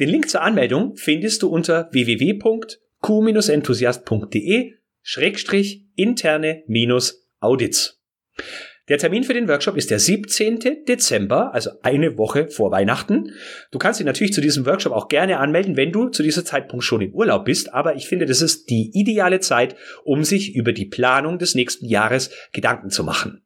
Den 0.00 0.08
Link 0.08 0.28
zur 0.28 0.42
Anmeldung 0.42 0.96
findest 0.96 1.42
du 1.42 1.48
unter 1.48 1.88
www.q-enthusiast.de 1.92 4.72
schrägstrich 5.02 5.86
interne 5.94 6.64
minus 6.66 7.28
Audits. 7.38 8.02
Der 8.88 8.98
Termin 8.98 9.24
für 9.24 9.32
den 9.32 9.48
Workshop 9.48 9.78
ist 9.78 9.90
der 9.90 9.98
17. 9.98 10.84
Dezember, 10.86 11.54
also 11.54 11.70
eine 11.82 12.18
Woche 12.18 12.48
vor 12.48 12.70
Weihnachten. 12.70 13.30
Du 13.70 13.78
kannst 13.78 14.00
dich 14.00 14.04
natürlich 14.04 14.34
zu 14.34 14.42
diesem 14.42 14.66
Workshop 14.66 14.92
auch 14.92 15.08
gerne 15.08 15.38
anmelden, 15.38 15.76
wenn 15.76 15.92
du 15.92 16.08
zu 16.08 16.22
diesem 16.22 16.44
Zeitpunkt 16.44 16.84
schon 16.84 17.00
im 17.00 17.14
Urlaub 17.14 17.46
bist, 17.46 17.72
aber 17.72 17.94
ich 17.94 18.08
finde, 18.08 18.26
das 18.26 18.42
ist 18.42 18.68
die 18.68 18.90
ideale 18.92 19.40
Zeit, 19.40 19.76
um 20.04 20.24
sich 20.24 20.54
über 20.54 20.72
die 20.72 20.86
Planung 20.86 21.38
des 21.38 21.54
nächsten 21.54 21.86
Jahres 21.86 22.30
Gedanken 22.52 22.90
zu 22.90 23.04
machen. 23.04 23.43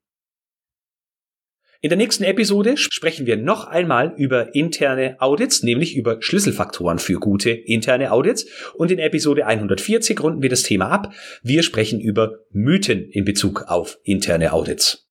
In 1.80 1.90
der 1.90 1.96
nächsten 1.96 2.24
Episode 2.24 2.76
sprechen 2.76 3.26
wir 3.26 3.36
noch 3.36 3.68
einmal 3.68 4.12
über 4.16 4.52
interne 4.52 5.16
Audits, 5.20 5.62
nämlich 5.62 5.94
über 5.94 6.20
Schlüsselfaktoren 6.20 6.98
für 6.98 7.20
gute 7.20 7.50
interne 7.50 8.10
Audits. 8.10 8.46
Und 8.74 8.90
in 8.90 8.98
Episode 8.98 9.46
140 9.46 10.20
runden 10.20 10.42
wir 10.42 10.50
das 10.50 10.64
Thema 10.64 10.88
ab. 10.90 11.14
Wir 11.44 11.62
sprechen 11.62 12.00
über 12.00 12.40
Mythen 12.50 13.08
in 13.08 13.24
Bezug 13.24 13.66
auf 13.68 13.96
interne 14.02 14.52
Audits. 14.52 15.08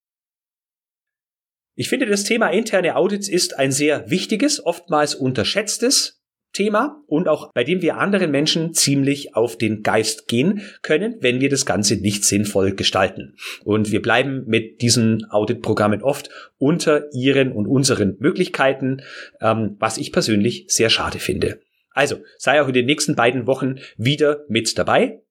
Ich 1.75 1.88
finde, 1.88 2.06
das 2.06 2.25
Thema 2.25 2.49
interne 2.49 2.97
Audits 2.97 3.30
ist 3.30 3.58
ein 3.58 3.71
sehr 3.71 4.10
wichtiges, 4.10 4.65
oftmals 4.65 5.15
unterschätztes 5.15 6.16
Thema 6.58 7.04
und 7.06 7.28
auch 7.28 7.52
bei 7.54 7.63
dem 7.63 7.84
wir 7.84 7.98
anderen 7.98 8.32
Menschen 8.32 8.74
ziemlich 8.74 9.36
auf 9.36 9.60
den 9.60 9.84
Geist 9.84 10.28
gehen 10.28 10.63
können, 10.82 11.17
wenn 11.22 11.39
wir 11.39 11.50
das 11.50 11.67
Ganze 11.67 11.98
nicht 11.98 12.26
sinnvoll 12.26 12.74
gestalten. 12.74 13.36
Und 13.63 13.91
wir 13.91 14.02
bleiben 14.02 14.43
mit 14.48 14.82
diesen 14.82 15.30
Auditprogrammen 15.30 16.02
oft 16.02 16.32
unter 16.58 17.13
ihren 17.13 17.52
und 17.52 17.67
unseren 17.67 18.17
Möglichkeiten, 18.20 19.04
ähm, 19.39 19.76
was 19.78 20.00
ich 20.00 20.12
persönlich 20.12 20.65
sehr 20.67 20.89
schade 20.89 21.20
finde. 21.20 21.60
Also 21.91 22.24
sei 22.39 22.60
auch 22.60 22.67
in 22.67 22.74
den 22.74 22.88
nächsten 22.88 23.13
beiden 23.13 23.46
Wochen 23.46 23.76
wieder 23.96 24.43
mit 24.50 24.80
dabei. 24.80 25.22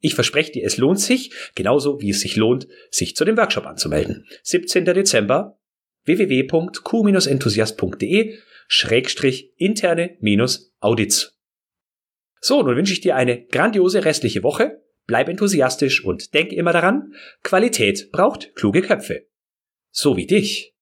Ich 0.00 0.14
verspreche 0.14 0.52
dir, 0.52 0.66
es 0.66 0.76
lohnt 0.76 1.00
sich, 1.00 1.32
genauso 1.54 2.02
wie 2.02 2.10
es 2.10 2.20
sich 2.20 2.36
lohnt, 2.36 2.68
sich 2.90 3.16
zu 3.16 3.24
dem 3.24 3.38
Workshop 3.38 3.64
anzumelden. 3.64 4.26
17. 4.42 4.84
Dezember 4.84 5.58
www.q-enthusiast.de 6.04 8.38
Schrägstrich 8.68 9.52
interne 9.56 10.16
minus 10.20 10.72
Audits. 10.78 11.36
So, 12.40 12.62
nun 12.62 12.76
wünsche 12.76 12.92
ich 12.92 13.00
dir 13.00 13.16
eine 13.16 13.46
grandiose 13.46 14.04
restliche 14.04 14.42
Woche. 14.42 14.84
Bleib 15.06 15.28
enthusiastisch 15.28 16.04
und 16.04 16.34
denk 16.34 16.52
immer 16.52 16.72
daran, 16.72 17.14
Qualität 17.42 18.12
braucht 18.12 18.54
kluge 18.54 18.82
Köpfe. 18.82 19.26
So 19.90 20.16
wie 20.16 20.26
dich. 20.26 20.74